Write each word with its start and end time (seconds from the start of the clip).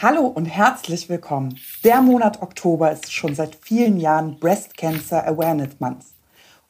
Hallo 0.00 0.28
und 0.28 0.44
herzlich 0.44 1.08
willkommen. 1.08 1.58
Der 1.82 2.00
Monat 2.02 2.40
Oktober 2.40 2.92
ist 2.92 3.12
schon 3.12 3.34
seit 3.34 3.56
vielen 3.56 3.98
Jahren 3.98 4.38
Breast 4.38 4.76
Cancer 4.76 5.26
Awareness 5.26 5.80
Month. 5.80 6.04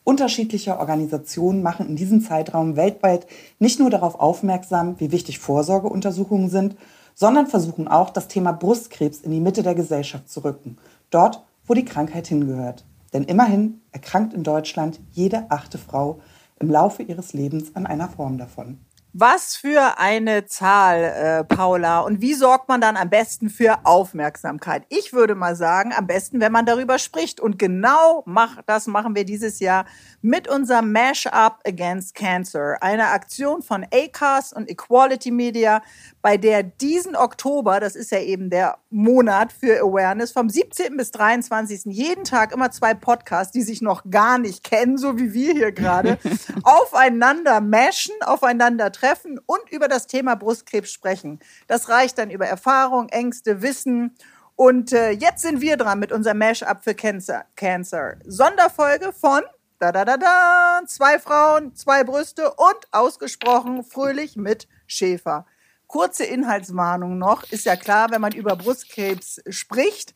Unterschiedliche 0.03 0.79
Organisationen 0.79 1.63
machen 1.63 1.91
in 1.91 1.97
diesem 1.97 2.23
Zeitraum 2.23 2.77
weltweit 2.77 3.27
nicht 3.59 3.81
nur 3.81 3.91
darauf 3.91 4.19
aufmerksam, 4.19 4.99
wie 4.99 5.13
wichtig 5.13 5.41
Vorsorgeuntersuchungen 5.41 6.49
sind, 6.49 6.77
sondern 7.15 7.49
versuchen 7.49 7.87
auch, 7.87 8.09
das 8.09 8.29
Thema 8.29 8.53
Brustkrebs 8.53 9.21
in 9.21 9.31
die 9.31 9.41
Mitte 9.41 9.63
der 9.63 9.75
Gesellschaft 9.75 10.31
zu 10.31 10.43
rücken. 10.43 10.79
Dort, 11.11 11.45
wo 11.67 11.75
die 11.75 11.85
Krankheit 11.85 12.29
hingehört. 12.29 12.87
Denn 13.13 13.25
immerhin 13.25 13.83
erkrankt 13.93 14.33
in 14.33 14.43
Deutschland 14.43 15.01
jede 15.13 15.51
achte 15.51 15.77
Frau 15.77 16.21
im 16.59 16.71
Laufe 16.71 17.03
ihres 17.03 17.35
Lebens 17.35 17.77
an 17.77 17.85
einer 17.85 18.09
Form 18.09 18.39
davon. 18.39 18.79
Was 19.15 19.57
für 19.57 19.99
eine 19.99 20.45
Zahl, 20.47 21.03
äh, 21.03 21.45
Paula. 21.45 22.01
Und 22.01 22.21
wie 22.21 22.35
sorgt 22.35 22.69
man 22.69 22.81
dann 22.81 22.97
am 22.97 23.09
besten 23.09 23.49
für 23.49 23.79
Aufmerksamkeit? 23.85 24.85
Ich 24.91 25.15
würde 25.15 25.35
mal 25.35 25.57
sagen, 25.57 25.93
am 25.97 26.07
besten, 26.07 26.41
wenn 26.41 26.53
man 26.53 26.67
darüber 26.67 26.99
spricht. 26.99 27.41
Und 27.41 27.59
genau 27.59 28.23
mach, 28.27 28.63
das 28.67 28.87
machen 28.87 29.15
wir 29.15 29.25
dieses 29.25 29.61
Jahr 29.61 29.87
mit 30.21 30.47
unserem 30.47 30.93
Mash-up 30.93 31.61
Against 31.67 32.15
Cancer. 32.15 32.77
Eine 32.83 33.09
Aktion 33.09 33.63
von 33.63 33.87
ACAS 33.91 34.53
und 34.53 34.69
Equality 34.69 35.31
Media, 35.31 35.81
bei 36.21 36.37
der 36.37 36.63
diesen 36.63 37.17
Oktober, 37.17 37.81
das 37.81 37.97
ist 37.97 38.11
ja 38.11 38.21
eben 38.21 38.51
der 38.51 38.79
Monat 38.91 39.53
für 39.53 39.81
Awareness, 39.81 40.33
vom 40.33 40.51
17. 40.51 40.97
bis 40.97 41.13
23. 41.13 41.87
jeden 41.87 42.25
Tag 42.25 42.53
immer 42.53 42.71
zwei 42.71 42.95
Podcasts, 42.95 43.53
die 43.53 43.63
sich 43.63 43.81
noch 43.81 44.03
gar 44.11 44.39
nicht 44.39 44.65
kennen, 44.65 44.99
so 44.99 45.19
wie 45.19 45.33
wir 45.33 45.53
hier 45.53 45.73
gerade, 45.73 46.19
aufeinander 46.63 47.61
mashen, 47.61 48.15
aufeinander 48.25 48.93
treffen 48.99 49.39
und 49.47 49.71
über 49.71 49.89
das 49.89 50.07
Thema 50.07 50.35
Brustkrebs 50.35 50.91
sprechen. 50.91 51.41
Das 51.67 51.89
reicht 51.89 52.19
dann 52.19 52.31
über 52.31 52.47
Erfahrung, 52.47 53.09
Ängste, 53.09 53.63
Wissen. 53.63 54.17
Und 54.57 54.93
äh, 54.93 55.11
jetzt 55.11 55.43
sind 55.43 55.61
wir 55.61 55.77
dran 55.77 55.99
mit 55.99 56.13
unserem 56.13 56.39
Mash-up 56.39 56.83
für 56.83 56.95
Cancer. 56.95 57.45
Cancer. 57.55 58.17
Sonderfolge 58.25 59.13
von 59.13 59.43
da 59.79 59.93
da 59.93 60.05
da 60.05 60.17
da 60.17 60.81
zwei 60.87 61.21
Frauen, 61.21 61.75
zwei 61.77 62.03
Brüste 62.03 62.51
und 62.51 62.89
ausgesprochen 62.91 63.85
fröhlich 63.85 64.37
mit 64.37 64.67
Schäfer. 64.89 65.47
Kurze 65.87 66.25
Inhaltswarnung 66.25 67.17
noch. 67.17 67.45
Ist 67.53 67.65
ja 67.65 67.77
klar, 67.77 68.11
wenn 68.11 68.21
man 68.21 68.33
über 68.33 68.57
Brustkrebs 68.57 69.41
spricht, 69.49 70.15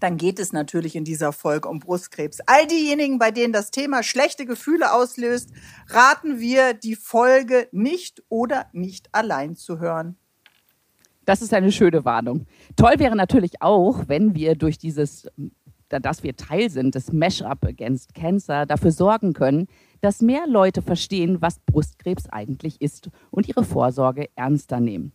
dann 0.00 0.16
geht 0.16 0.38
es 0.38 0.52
natürlich 0.52 0.96
in 0.96 1.04
dieser 1.04 1.32
Folge 1.32 1.68
um 1.68 1.80
Brustkrebs. 1.80 2.40
All 2.46 2.66
diejenigen, 2.66 3.18
bei 3.18 3.30
denen 3.30 3.52
das 3.52 3.70
Thema 3.70 4.02
schlechte 4.02 4.46
Gefühle 4.46 4.92
auslöst, 4.92 5.50
raten 5.88 6.38
wir, 6.40 6.74
die 6.74 6.96
Folge 6.96 7.68
nicht 7.72 8.22
oder 8.28 8.66
nicht 8.72 9.08
allein 9.12 9.56
zu 9.56 9.78
hören. 9.78 10.16
Das 11.24 11.42
ist 11.42 11.52
eine 11.52 11.72
schöne 11.72 12.04
Warnung. 12.04 12.46
Toll 12.76 12.94
wäre 12.98 13.16
natürlich 13.16 13.60
auch, 13.60 14.04
wenn 14.06 14.34
wir 14.34 14.54
durch 14.54 14.78
dieses, 14.78 15.28
dass 15.88 16.22
wir 16.22 16.36
Teil 16.36 16.70
sind 16.70 16.94
des 16.94 17.12
Mash-up 17.12 17.64
Against 17.64 18.14
Cancer, 18.14 18.66
dafür 18.66 18.92
sorgen 18.92 19.32
können, 19.32 19.66
dass 20.00 20.20
mehr 20.20 20.46
Leute 20.46 20.82
verstehen, 20.82 21.40
was 21.40 21.58
Brustkrebs 21.60 22.28
eigentlich 22.28 22.80
ist 22.80 23.10
und 23.30 23.48
ihre 23.48 23.64
Vorsorge 23.64 24.28
ernster 24.36 24.78
nehmen. 24.78 25.12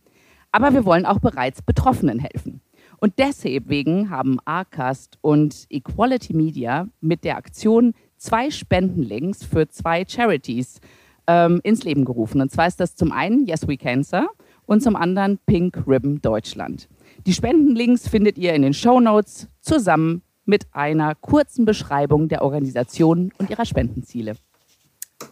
Aber 0.50 0.74
wir 0.74 0.84
wollen 0.84 1.06
auch 1.06 1.18
bereits 1.18 1.62
Betroffenen 1.62 2.18
helfen. 2.18 2.60
Und 3.02 3.14
deswegen 3.18 4.10
haben 4.10 4.38
ARCAST 4.44 5.18
und 5.22 5.66
Equality 5.70 6.34
Media 6.34 6.86
mit 7.00 7.24
der 7.24 7.36
Aktion 7.36 7.94
zwei 8.16 8.48
Spendenlinks 8.48 9.42
für 9.44 9.66
zwei 9.66 10.04
Charities 10.06 10.80
ähm, 11.26 11.58
ins 11.64 11.82
Leben 11.82 12.04
gerufen. 12.04 12.40
Und 12.40 12.52
zwar 12.52 12.68
ist 12.68 12.78
das 12.78 12.94
zum 12.94 13.10
einen 13.10 13.44
Yes 13.44 13.66
We 13.66 13.76
Cancer 13.76 14.28
und 14.66 14.84
zum 14.84 14.94
anderen 14.94 15.38
Pink 15.46 15.82
Ribbon 15.84 16.22
Deutschland. 16.22 16.88
Die 17.26 17.32
Spendenlinks 17.32 18.06
findet 18.06 18.38
ihr 18.38 18.54
in 18.54 18.62
den 18.62 18.72
Show 18.72 19.00
Notes 19.00 19.48
zusammen 19.60 20.22
mit 20.44 20.66
einer 20.70 21.16
kurzen 21.16 21.64
Beschreibung 21.64 22.28
der 22.28 22.42
Organisation 22.42 23.32
und 23.36 23.50
ihrer 23.50 23.64
Spendenziele. 23.64 24.36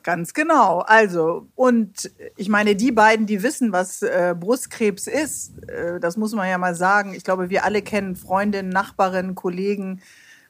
Ganz 0.02 0.34
genau. 0.34 0.80
Also, 0.80 1.48
und 1.54 2.10
ich 2.36 2.48
meine, 2.48 2.76
die 2.76 2.92
beiden, 2.92 3.26
die 3.26 3.42
wissen, 3.42 3.72
was 3.72 4.02
äh, 4.02 4.34
Brustkrebs 4.38 5.06
ist, 5.06 5.68
äh, 5.68 6.00
das 6.00 6.16
muss 6.16 6.32
man 6.32 6.48
ja 6.48 6.58
mal 6.58 6.74
sagen. 6.74 7.14
Ich 7.14 7.24
glaube, 7.24 7.50
wir 7.50 7.64
alle 7.64 7.82
kennen 7.82 8.16
Freundinnen, 8.16 8.70
Nachbarinnen, 8.70 9.34
Kollegen, 9.34 10.00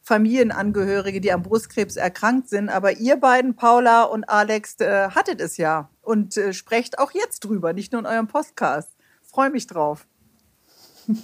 Familienangehörige, 0.03 1.21
die 1.21 1.33
am 1.33 1.43
Brustkrebs 1.43 1.97
erkrankt 1.97 2.49
sind. 2.49 2.69
Aber 2.69 2.93
ihr 2.99 3.17
beiden, 3.17 3.55
Paula 3.55 4.05
und 4.05 4.25
Alex, 4.29 4.81
äh, 4.81 5.11
hattet 5.11 5.41
es 5.41 5.57
ja 5.57 5.91
und 6.03 6.37
äh, 6.37 6.53
sprecht 6.53 6.99
auch 6.99 7.13
jetzt 7.13 7.41
drüber, 7.41 7.73
nicht 7.73 7.93
nur 7.93 8.01
in 8.01 8.07
eurem 8.07 8.27
Podcast. 8.27 8.97
Freue 9.23 9.51
mich 9.51 9.67
drauf. 9.67 10.07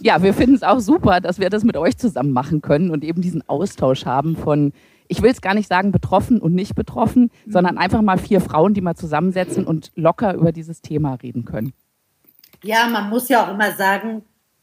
Ja, 0.00 0.22
wir 0.22 0.34
finden 0.34 0.56
es 0.56 0.62
auch 0.62 0.80
super, 0.80 1.20
dass 1.20 1.38
wir 1.38 1.50
das 1.50 1.62
mit 1.64 1.76
euch 1.76 1.96
zusammen 1.96 2.32
machen 2.32 2.60
können 2.60 2.90
und 2.90 3.04
eben 3.04 3.22
diesen 3.22 3.48
Austausch 3.48 4.04
haben 4.04 4.36
von 4.36 4.72
ich 5.08 5.22
will 5.22 5.30
es 5.30 5.40
gar 5.40 5.54
nicht 5.54 5.68
sagen 5.68 5.92
betroffen 5.92 6.40
und 6.40 6.54
nicht 6.54 6.74
betroffen, 6.74 7.30
mhm. 7.44 7.52
sondern 7.52 7.78
einfach 7.78 8.02
mal 8.02 8.18
vier 8.18 8.40
Frauen, 8.40 8.74
die 8.74 8.80
mal 8.80 8.94
zusammensetzen 8.94 9.66
und 9.66 9.92
locker 9.94 10.34
über 10.34 10.52
dieses 10.52 10.82
Thema 10.82 11.14
reden 11.14 11.44
können. 11.44 11.72
Ja, 12.62 12.88
man 12.88 13.10
muss 13.10 13.28
ja 13.28 13.44
auch 13.44 13.52
immer 13.52 13.72
sagen, 13.72 14.22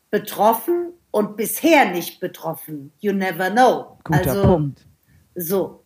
betroffen 0.10 0.94
und 1.12 1.38
bisher 1.38 1.92
nicht 1.92 2.20
betroffen. 2.20 2.92
You 3.00 3.14
never 3.14 3.50
know. 3.50 3.98
Guter 4.04 4.32
also, 4.32 4.44
Punkt. 4.44 4.88
So. 5.36 5.84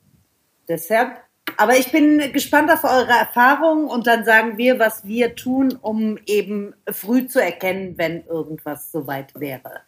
Deshalb. 0.68 1.20
Aber 1.56 1.78
ich 1.78 1.92
bin 1.92 2.20
gespannt 2.34 2.72
auf 2.72 2.84
eure 2.84 3.12
Erfahrungen 3.12 3.88
und 3.88 4.06
dann 4.06 4.26
sagen 4.26 4.58
wir, 4.58 4.80
was 4.80 5.06
wir 5.06 5.36
tun, 5.36 5.78
um 5.82 6.18
eben 6.26 6.74
früh 6.92 7.26
zu 7.26 7.42
erkennen, 7.42 7.98
wenn 7.98 8.26
irgendwas 8.26 8.92
soweit 8.92 9.34
wäre. 9.40 9.82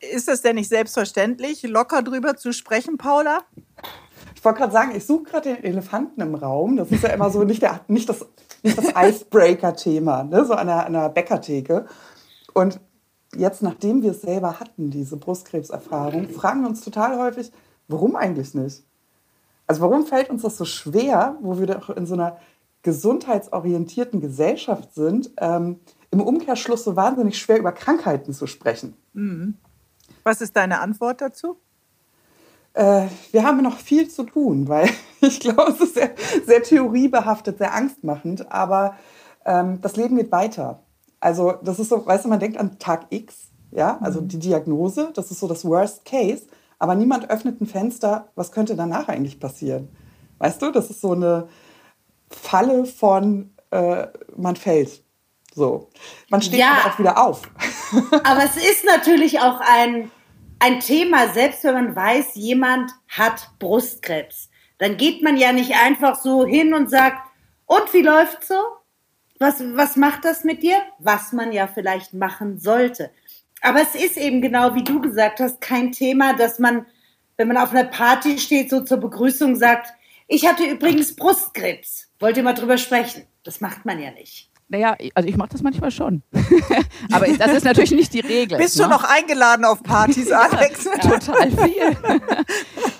Ist 0.00 0.28
das 0.28 0.40
denn 0.40 0.56
nicht 0.56 0.68
selbstverständlich, 0.68 1.62
locker 1.62 2.02
drüber 2.02 2.36
zu 2.36 2.52
sprechen, 2.52 2.96
Paula? 2.96 3.40
Ich 4.34 4.44
wollte 4.44 4.60
gerade 4.60 4.72
sagen, 4.72 4.92
ich 4.96 5.04
suche 5.04 5.24
gerade 5.24 5.54
den 5.54 5.64
Elefanten 5.64 6.20
im 6.22 6.34
Raum. 6.34 6.78
Das 6.78 6.90
ist 6.90 7.02
ja 7.02 7.10
immer 7.10 7.30
so 7.30 7.44
nicht, 7.44 7.60
der, 7.60 7.80
nicht 7.88 8.08
das, 8.08 8.24
nicht 8.62 8.78
das 8.78 8.86
Icebreaker-Thema, 8.96 10.24
ne? 10.24 10.46
so 10.46 10.54
an 10.54 10.68
einer, 10.68 10.86
an 10.86 10.96
einer 10.96 11.08
Bäckertheke. 11.10 11.84
Und 12.54 12.80
jetzt, 13.36 13.62
nachdem 13.62 14.02
wir 14.02 14.12
es 14.12 14.22
selber 14.22 14.58
hatten, 14.58 14.90
diese 14.90 15.18
Brustkrebserfahrung, 15.18 16.30
fragen 16.30 16.62
wir 16.62 16.68
uns 16.68 16.80
total 16.80 17.18
häufig, 17.18 17.52
warum 17.88 18.16
eigentlich 18.16 18.54
nicht? 18.54 18.82
Also 19.66 19.82
warum 19.82 20.06
fällt 20.06 20.30
uns 20.30 20.42
das 20.42 20.56
so 20.56 20.64
schwer, 20.64 21.36
wo 21.42 21.58
wir 21.58 21.66
doch 21.66 21.90
in 21.90 22.06
so 22.06 22.14
einer 22.14 22.38
gesundheitsorientierten 22.82 24.20
Gesellschaft 24.20 24.94
sind, 24.94 25.30
ähm, 25.36 25.80
im 26.10 26.22
Umkehrschluss 26.22 26.84
so 26.84 26.96
wahnsinnig 26.96 27.38
schwer 27.38 27.58
über 27.58 27.72
Krankheiten 27.72 28.32
zu 28.32 28.46
sprechen? 28.46 28.96
Mhm. 29.12 29.54
Was 30.24 30.40
ist 30.40 30.56
deine 30.56 30.80
Antwort 30.80 31.20
dazu? 31.20 31.56
Äh, 32.74 33.06
wir 33.32 33.42
haben 33.44 33.62
noch 33.62 33.78
viel 33.78 34.08
zu 34.08 34.24
tun, 34.24 34.68
weil 34.68 34.88
ich 35.20 35.40
glaube, 35.40 35.72
es 35.72 35.80
ist 35.80 35.94
sehr, 35.94 36.14
sehr 36.46 36.62
theoriebehaftet, 36.62 37.58
sehr 37.58 37.74
angstmachend, 37.74 38.50
aber 38.50 38.96
ähm, 39.44 39.80
das 39.80 39.96
Leben 39.96 40.16
geht 40.16 40.30
weiter. 40.32 40.82
Also 41.18 41.54
das 41.62 41.78
ist 41.78 41.88
so, 41.88 42.06
weißt 42.06 42.24
du, 42.24 42.28
man 42.28 42.40
denkt 42.40 42.58
an 42.58 42.78
Tag 42.78 43.06
X, 43.10 43.50
ja, 43.72 43.98
also 44.00 44.20
mhm. 44.20 44.28
die 44.28 44.38
Diagnose, 44.38 45.10
das 45.14 45.30
ist 45.30 45.40
so 45.40 45.48
das 45.48 45.64
Worst 45.64 46.04
Case, 46.04 46.46
aber 46.78 46.94
niemand 46.94 47.28
öffnet 47.28 47.60
ein 47.60 47.66
Fenster, 47.66 48.28
was 48.34 48.52
könnte 48.52 48.76
danach 48.76 49.08
eigentlich 49.08 49.38
passieren? 49.38 49.88
Weißt 50.38 50.62
du, 50.62 50.70
das 50.70 50.88
ist 50.88 51.02
so 51.02 51.12
eine 51.12 51.48
Falle 52.30 52.86
von, 52.86 53.54
äh, 53.70 54.06
man 54.36 54.56
fällt. 54.56 55.02
So. 55.54 55.90
Man 56.30 56.40
steht 56.40 56.60
ja, 56.60 56.86
auch 56.86 56.98
wieder 56.98 57.22
auf. 57.22 57.42
Aber 58.24 58.44
es 58.44 58.56
ist 58.56 58.84
natürlich 58.84 59.40
auch 59.40 59.60
ein, 59.60 60.10
ein 60.58 60.80
Thema, 60.80 61.28
selbst 61.28 61.64
wenn 61.64 61.74
man 61.74 61.96
weiß, 61.96 62.34
jemand 62.34 62.90
hat 63.08 63.50
Brustkrebs. 63.58 64.50
Dann 64.78 64.96
geht 64.96 65.22
man 65.22 65.36
ja 65.36 65.52
nicht 65.52 65.74
einfach 65.76 66.20
so 66.20 66.46
hin 66.46 66.74
und 66.74 66.90
sagt, 66.90 67.26
und 67.66 67.92
wie 67.92 68.02
läuft's 68.02 68.48
so? 68.48 68.60
Was, 69.38 69.62
was 69.74 69.96
macht 69.96 70.24
das 70.24 70.44
mit 70.44 70.62
dir? 70.62 70.76
Was 70.98 71.32
man 71.32 71.52
ja 71.52 71.66
vielleicht 71.66 72.12
machen 72.12 72.58
sollte. 72.58 73.10
Aber 73.62 73.80
es 73.80 73.94
ist 73.94 74.16
eben 74.16 74.42
genau, 74.42 74.74
wie 74.74 74.84
du 74.84 75.00
gesagt 75.00 75.40
hast, 75.40 75.60
kein 75.60 75.92
Thema, 75.92 76.34
dass 76.34 76.58
man, 76.58 76.86
wenn 77.36 77.48
man 77.48 77.56
auf 77.56 77.70
einer 77.70 77.84
Party 77.84 78.38
steht, 78.38 78.70
so 78.70 78.82
zur 78.82 78.98
Begrüßung 78.98 79.56
sagt, 79.56 79.92
ich 80.28 80.46
hatte 80.46 80.64
übrigens 80.64 81.16
Brustkrebs. 81.16 82.08
Wollt 82.18 82.36
ihr 82.36 82.42
mal 82.42 82.54
drüber 82.54 82.78
sprechen? 82.78 83.26
Das 83.42 83.60
macht 83.60 83.84
man 83.84 84.00
ja 84.00 84.10
nicht. 84.10 84.49
Naja, 84.70 84.96
also 85.16 85.28
ich 85.28 85.36
mache 85.36 85.48
das 85.48 85.62
manchmal 85.62 85.90
schon. 85.90 86.22
Aber 87.12 87.26
das 87.26 87.54
ist 87.54 87.64
natürlich 87.64 87.90
nicht 87.90 88.14
die 88.14 88.20
Regel. 88.20 88.56
Bist 88.56 88.78
ne? 88.78 88.84
du 88.84 88.90
noch 88.90 89.02
eingeladen 89.02 89.64
auf 89.64 89.82
Partys, 89.82 90.30
Alex? 90.32 90.84
ja, 90.84 90.96
total 91.18 91.50
viel. 91.50 91.96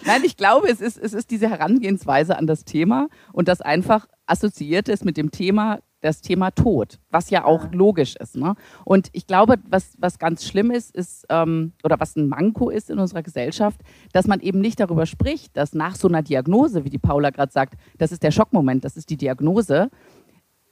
Nein, 0.05 0.23
ich 0.25 0.37
glaube, 0.37 0.69
es 0.69 0.81
ist, 0.81 0.99
es 0.99 1.13
ist 1.13 1.31
diese 1.31 1.49
Herangehensweise 1.49 2.37
an 2.37 2.49
das 2.49 2.65
Thema 2.65 3.09
und 3.33 3.47
das 3.47 3.61
einfach 3.61 4.09
assoziiert 4.27 4.89
ist 4.89 5.05
mit 5.05 5.17
dem 5.17 5.31
Thema, 5.31 5.79
das 6.01 6.23
Thema 6.23 6.51
Tod, 6.51 6.99
was 7.11 7.31
ja 7.31 7.45
auch 7.45 7.71
logisch 7.73 8.17
ist. 8.17 8.35
Ne? 8.35 8.57
Und 8.85 9.09
ich 9.13 9.29
glaube, 9.29 9.59
was, 9.69 9.93
was 9.99 10.19
ganz 10.19 10.45
schlimm 10.45 10.73
ist, 10.73 10.97
ist, 10.97 11.25
ähm, 11.29 11.73
oder 11.85 12.01
was 12.01 12.17
ein 12.17 12.29
Manko 12.29 12.71
ist 12.71 12.91
in 12.91 12.99
unserer 12.99 13.23
Gesellschaft, 13.23 13.81
dass 14.13 14.27
man 14.27 14.41
eben 14.41 14.61
nicht 14.61 14.81
darüber 14.81 15.07
spricht, 15.07 15.57
dass 15.57 15.73
nach 15.73 15.95
so 15.95 16.09
einer 16.09 16.23
Diagnose, 16.23 16.85
wie 16.85 16.91
die 16.91 16.99
Paula 16.99 17.31
gerade 17.31 17.53
sagt, 17.53 17.75
das 17.99 18.11
ist 18.11 18.25
der 18.25 18.33
Schockmoment, 18.33 18.85
das 18.85 18.97
ist 18.97 19.09
die 19.11 19.17
Diagnose, 19.17 19.89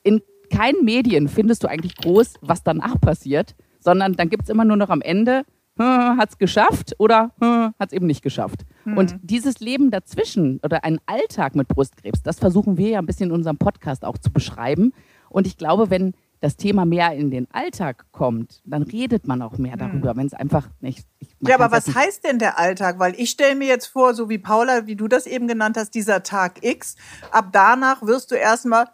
in 0.03 0.23
keinen 0.51 0.85
Medien 0.85 1.29
findest 1.29 1.65
du 1.65 1.69
eigentlich 1.69 1.97
groß, 1.97 2.35
was 2.41 2.63
danach 2.63 3.01
passiert, 3.01 3.55
sondern 3.81 4.15
dann 4.15 4.29
gibt 4.29 4.45
es 4.45 4.51
immer 4.51 4.65
nur 4.65 4.77
noch 4.77 4.91
am 4.91 5.01
Ende, 5.01 5.45
hat 5.79 6.31
es 6.31 6.39
geschafft 6.39 6.95
oder 6.99 7.31
hat 7.41 7.89
es 7.89 7.93
eben 7.93 8.07
nicht 8.07 8.23
geschafft. 8.23 8.65
Mhm. 8.85 8.99
Und 8.99 9.17
dieses 9.23 9.61
Leben 9.61 9.91
dazwischen 9.91 10.61
oder 10.65 10.85
ein 10.85 10.99
Alltag 11.07 11.55
mit 11.55 11.69
Brustkrebs, 11.69 12.23
das 12.23 12.39
versuchen 12.39 12.77
wir 12.77 12.89
ja 12.89 12.99
ein 12.99 13.07
bisschen 13.07 13.31
in 13.31 13.35
unserem 13.35 13.59
Podcast 13.59 14.05
auch 14.05 14.19
zu 14.19 14.33
beschreiben. 14.33 14.93
Und 15.31 15.47
ich 15.47 15.57
glaube, 15.57 15.91
wenn 15.91 16.15
das 16.41 16.57
Thema 16.57 16.85
mehr 16.85 17.13
in 17.15 17.31
den 17.31 17.49
Alltag 17.53 18.07
kommt, 18.13 18.61
dann 18.65 18.83
redet 18.83 19.27
man 19.27 19.43
auch 19.43 19.59
mehr 19.59 19.77
darüber, 19.77 20.15
mhm. 20.15 20.19
wenn 20.19 20.27
es 20.27 20.35
einfach 20.35 20.69
nicht. 20.81 21.07
ja, 21.41 21.57
aber 21.57 21.73
was 21.73 21.95
heißt 21.95 22.25
denn 22.25 22.39
der 22.39 22.59
Alltag? 22.59 22.99
Weil 22.99 23.15
ich 23.17 23.31
stelle 23.31 23.57
mir 23.57 23.67
jetzt 23.67 23.87
vor, 23.87 24.15
so 24.15 24.29
wie 24.29 24.39
Paula, 24.39 24.87
wie 24.87 24.95
du 24.95 25.09
das 25.09 25.27
eben 25.27 25.49
genannt 25.49 25.77
hast, 25.77 25.95
dieser 25.95 26.23
Tag 26.23 26.65
X, 26.65 26.95
ab 27.33 27.49
danach 27.53 28.03
wirst 28.03 28.31
du 28.31 28.37
erstmal 28.37 28.87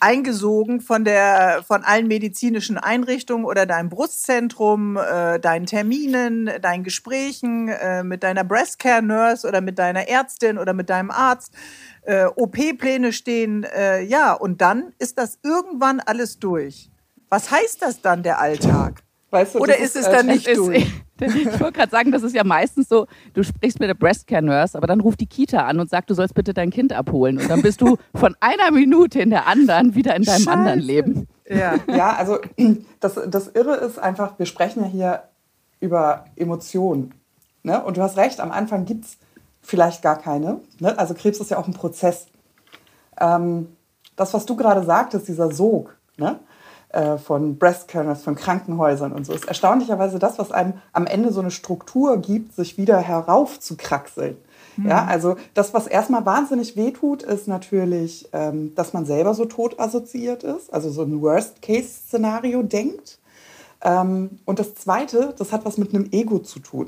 eingesogen 0.00 0.80
von 0.80 1.04
der 1.04 1.62
von 1.66 1.84
allen 1.84 2.06
medizinischen 2.06 2.78
Einrichtungen 2.78 3.44
oder 3.44 3.66
deinem 3.66 3.88
Brustzentrum, 3.88 4.96
äh, 4.96 5.38
deinen 5.40 5.66
Terminen, 5.66 6.50
deinen 6.60 6.84
Gesprächen 6.84 7.68
äh, 7.68 8.02
mit 8.02 8.22
deiner 8.22 8.44
Breastcare 8.44 9.02
Nurse 9.02 9.46
oder 9.46 9.60
mit 9.60 9.78
deiner 9.78 10.08
Ärztin 10.08 10.58
oder 10.58 10.72
mit 10.72 10.90
deinem 10.90 11.10
Arzt 11.10 11.52
äh, 12.02 12.24
OP-Pläne 12.24 13.12
stehen. 13.12 13.64
Äh, 13.64 14.02
ja, 14.02 14.32
und 14.32 14.60
dann 14.60 14.92
ist 14.98 15.18
das 15.18 15.38
irgendwann 15.42 16.00
alles 16.00 16.38
durch. 16.38 16.90
Was 17.28 17.50
heißt 17.50 17.82
das 17.82 18.02
dann, 18.02 18.22
der 18.22 18.38
Alltag? 18.38 19.05
Weißt 19.36 19.54
du, 19.54 19.58
Oder 19.58 19.76
ist, 19.76 19.94
es 19.96 20.08
dann 20.08 20.28
nicht 20.28 20.46
durch? 20.56 20.90
ich 21.20 21.60
wollte 21.60 21.72
gerade 21.72 21.90
sagen, 21.90 22.10
das 22.10 22.22
ist 22.22 22.34
ja 22.34 22.42
meistens 22.42 22.88
so, 22.88 23.06
du 23.34 23.42
sprichst 23.42 23.78
mit 23.80 23.90
der 23.90 23.94
Breastcare 23.94 24.40
Nurse, 24.40 24.78
aber 24.78 24.86
dann 24.86 25.02
ruft 25.02 25.20
die 25.20 25.26
Kita 25.26 25.66
an 25.66 25.78
und 25.78 25.90
sagt, 25.90 26.08
du 26.08 26.14
sollst 26.14 26.34
bitte 26.34 26.54
dein 26.54 26.70
Kind 26.70 26.94
abholen. 26.94 27.38
Und 27.38 27.50
dann 27.50 27.60
bist 27.60 27.82
du 27.82 27.98
von 28.14 28.34
einer 28.40 28.70
Minute 28.70 29.20
in 29.20 29.28
der 29.28 29.46
anderen 29.46 29.94
wieder 29.94 30.16
in 30.16 30.22
deinem 30.22 30.44
Scheiße. 30.44 30.50
anderen 30.50 30.80
Leben. 30.80 31.28
Ja, 31.46 31.74
ja 31.86 32.14
also 32.14 32.38
das, 33.00 33.20
das 33.26 33.48
Irre 33.48 33.74
ist 33.74 33.98
einfach, 33.98 34.38
wir 34.38 34.46
sprechen 34.46 34.82
ja 34.84 34.88
hier 34.88 35.22
über 35.80 36.24
Emotionen. 36.34 37.12
Ne? 37.62 37.84
Und 37.84 37.98
du 37.98 38.02
hast 38.02 38.16
recht, 38.16 38.40
am 38.40 38.52
Anfang 38.52 38.86
gibt 38.86 39.04
es 39.04 39.18
vielleicht 39.60 40.00
gar 40.00 40.18
keine. 40.18 40.60
Ne? 40.78 40.98
Also 40.98 41.12
Krebs 41.12 41.40
ist 41.40 41.50
ja 41.50 41.58
auch 41.58 41.66
ein 41.66 41.74
Prozess. 41.74 42.26
Ähm, 43.20 43.76
das, 44.16 44.32
was 44.32 44.46
du 44.46 44.56
gerade 44.56 44.82
sagtest, 44.82 45.28
dieser 45.28 45.52
Sog 45.52 45.94
ne? 46.16 46.40
Äh, 46.90 47.18
von 47.18 47.58
Breastkerners, 47.58 48.22
von 48.22 48.34
Krankenhäusern 48.34 49.12
und 49.12 49.26
so, 49.26 49.32
ist 49.32 49.46
erstaunlicherweise 49.46 50.18
das, 50.18 50.38
was 50.38 50.52
einem 50.52 50.74
am 50.92 51.06
Ende 51.06 51.32
so 51.32 51.40
eine 51.40 51.50
Struktur 51.50 52.18
gibt, 52.18 52.54
sich 52.54 52.78
wieder 52.78 52.98
heraufzukraxeln. 52.98 54.36
Mhm. 54.76 54.88
Ja, 54.88 55.04
also 55.04 55.36
das, 55.54 55.74
was 55.74 55.86
erstmal 55.86 56.24
wahnsinnig 56.26 56.76
wehtut, 56.76 57.22
ist 57.22 57.48
natürlich, 57.48 58.28
ähm, 58.32 58.74
dass 58.74 58.92
man 58.92 59.06
selber 59.06 59.34
so 59.34 59.44
tot 59.44 59.78
assoziiert 59.80 60.44
ist, 60.44 60.72
also 60.72 60.90
so 60.90 61.02
ein 61.02 61.20
Worst-Case-Szenario 61.20 62.62
denkt. 62.62 63.18
Ähm, 63.82 64.38
und 64.44 64.58
das 64.58 64.74
Zweite, 64.74 65.34
das 65.38 65.52
hat 65.52 65.64
was 65.64 65.78
mit 65.78 65.94
einem 65.94 66.08
Ego 66.12 66.38
zu 66.38 66.60
tun 66.60 66.86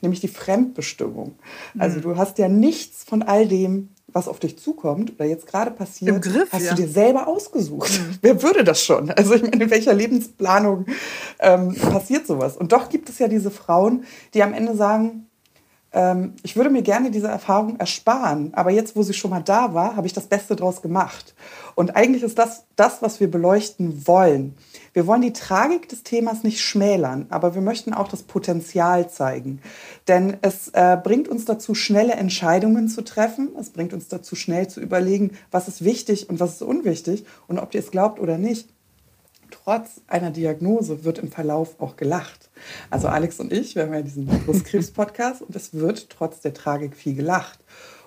nämlich 0.00 0.20
die 0.20 0.28
Fremdbestimmung. 0.28 1.36
Also 1.78 1.98
mhm. 1.98 2.02
du 2.02 2.16
hast 2.16 2.38
ja 2.38 2.48
nichts 2.48 3.04
von 3.04 3.22
all 3.22 3.46
dem, 3.46 3.90
was 4.08 4.28
auf 4.28 4.38
dich 4.38 4.58
zukommt 4.58 5.12
oder 5.14 5.26
jetzt 5.26 5.46
gerade 5.46 5.70
passiert, 5.70 6.22
Griff, 6.22 6.50
hast 6.52 6.64
ja. 6.64 6.74
du 6.74 6.82
dir 6.82 6.88
selber 6.88 7.28
ausgesucht. 7.28 7.92
Mhm. 7.92 8.18
Wer 8.22 8.42
würde 8.42 8.64
das 8.64 8.82
schon? 8.82 9.10
Also 9.10 9.34
ich 9.34 9.42
meine, 9.42 9.62
in 9.62 9.70
welcher 9.70 9.92
Lebensplanung 9.92 10.86
ähm, 11.38 11.74
passiert 11.74 12.26
sowas? 12.26 12.56
Und 12.56 12.72
doch 12.72 12.88
gibt 12.88 13.08
es 13.10 13.18
ja 13.18 13.28
diese 13.28 13.50
Frauen, 13.50 14.04
die 14.32 14.42
am 14.42 14.54
Ende 14.54 14.74
sagen, 14.74 15.25
ähm, 15.92 16.34
ich 16.42 16.56
würde 16.56 16.70
mir 16.70 16.82
gerne 16.82 17.10
diese 17.10 17.28
Erfahrung 17.28 17.76
ersparen, 17.78 18.52
aber 18.54 18.70
jetzt, 18.70 18.96
wo 18.96 19.02
sie 19.02 19.14
schon 19.14 19.30
mal 19.30 19.42
da 19.42 19.74
war, 19.74 19.96
habe 19.96 20.06
ich 20.06 20.12
das 20.12 20.26
Beste 20.26 20.56
draus 20.56 20.82
gemacht. 20.82 21.34
Und 21.74 21.96
eigentlich 21.96 22.22
ist 22.22 22.38
das 22.38 22.64
das, 22.76 23.02
was 23.02 23.20
wir 23.20 23.30
beleuchten 23.30 24.06
wollen. 24.06 24.54
Wir 24.92 25.06
wollen 25.06 25.22
die 25.22 25.32
Tragik 25.32 25.88
des 25.88 26.02
Themas 26.02 26.42
nicht 26.42 26.60
schmälern, 26.60 27.26
aber 27.30 27.54
wir 27.54 27.62
möchten 27.62 27.92
auch 27.94 28.08
das 28.08 28.22
Potenzial 28.22 29.10
zeigen. 29.10 29.60
Denn 30.08 30.36
es 30.42 30.68
äh, 30.68 30.98
bringt 31.02 31.28
uns 31.28 31.44
dazu, 31.44 31.74
schnelle 31.74 32.14
Entscheidungen 32.14 32.88
zu 32.88 33.02
treffen. 33.02 33.50
Es 33.58 33.70
bringt 33.70 33.92
uns 33.92 34.08
dazu, 34.08 34.36
schnell 34.36 34.68
zu 34.68 34.80
überlegen, 34.80 35.32
was 35.50 35.68
ist 35.68 35.84
wichtig 35.84 36.28
und 36.28 36.40
was 36.40 36.54
ist 36.54 36.62
unwichtig. 36.62 37.24
Und 37.46 37.58
ob 37.58 37.74
ihr 37.74 37.80
es 37.80 37.90
glaubt 37.90 38.20
oder 38.20 38.38
nicht, 38.38 38.68
trotz 39.50 40.00
einer 40.06 40.30
Diagnose 40.30 41.04
wird 41.04 41.18
im 41.18 41.30
Verlauf 41.30 41.80
auch 41.80 41.96
gelacht. 41.96 42.50
Also 42.90 43.08
Alex 43.08 43.40
und 43.40 43.52
ich, 43.52 43.74
wir 43.74 43.84
haben 43.84 43.94
ja 43.94 44.02
diesen 44.02 44.26
Brustkrebs-Podcast 44.26 45.42
und 45.42 45.54
es 45.56 45.74
wird 45.74 46.10
trotz 46.10 46.40
der 46.40 46.54
Tragik 46.54 46.96
viel 46.96 47.14
gelacht. 47.14 47.60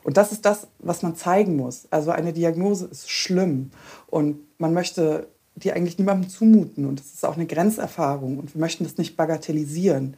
Und 0.04 0.18
das 0.18 0.32
ist 0.32 0.46
das, 0.46 0.68
was 0.80 1.02
man 1.02 1.16
zeigen 1.16 1.56
muss. 1.56 1.88
Also 1.92 2.12
eine 2.12 2.34
Diagnose 2.34 2.86
ist 2.86 3.10
schlimm 3.10 3.72
und 4.08 4.40
man 4.58 4.74
möchte 4.74 5.28
die 5.56 5.74
eigentlich 5.74 5.98
niemandem 5.98 6.30
zumuten. 6.30 6.86
Und 6.86 7.00
es 7.00 7.14
ist 7.14 7.26
auch 7.26 7.36
eine 7.36 7.46
Grenzerfahrung 7.46 8.38
und 8.38 8.54
wir 8.56 8.60
möchten 8.60 8.84
das 8.84 8.98
nicht 8.98 9.18
bagatellisieren. 9.18 10.16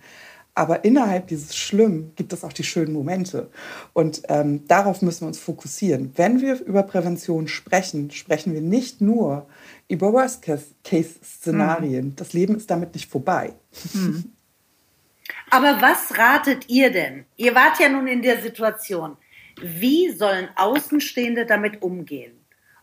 Aber 0.54 0.84
innerhalb 0.84 1.28
dieses 1.28 1.56
Schlimm 1.56 2.12
gibt 2.16 2.34
es 2.34 2.44
auch 2.44 2.52
die 2.52 2.64
schönen 2.64 2.94
Momente. 2.94 3.50
Und 3.94 4.24
ähm, 4.28 4.68
darauf 4.68 5.02
müssen 5.02 5.22
wir 5.22 5.28
uns 5.28 5.40
fokussieren. 5.40 6.12
Wenn 6.16 6.42
wir 6.42 6.62
über 6.62 6.84
Prävention 6.84 7.48
sprechen, 7.48 8.12
sprechen 8.12 8.54
wir 8.54 8.62
nicht 8.62 9.00
nur 9.00 9.48
über 9.92 10.14
Worst-Case-Szenarien. 10.14 12.06
Mhm. 12.06 12.16
Das 12.16 12.32
Leben 12.34 12.56
ist 12.56 12.72
damit 12.72 12.94
nicht 12.94 13.12
vorbei. 13.12 13.54
Mhm. 13.94 14.32
Aber 15.50 15.82
was 15.82 16.18
ratet 16.18 16.70
ihr 16.70 16.92
denn? 16.92 17.26
Ihr 17.36 17.54
wart 17.56 17.80
ja 17.80 17.90
nun 17.90 18.08
in 18.08 18.22
der 18.22 18.42
Situation. 18.42 19.18
Wie 19.62 20.10
sollen 20.12 20.48
Außenstehende 20.56 21.46
damit 21.46 21.82
umgehen? 21.82 22.34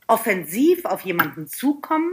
Offensiv 0.06 0.84
auf 0.84 1.00
jemanden 1.02 1.48
zukommen 1.48 2.12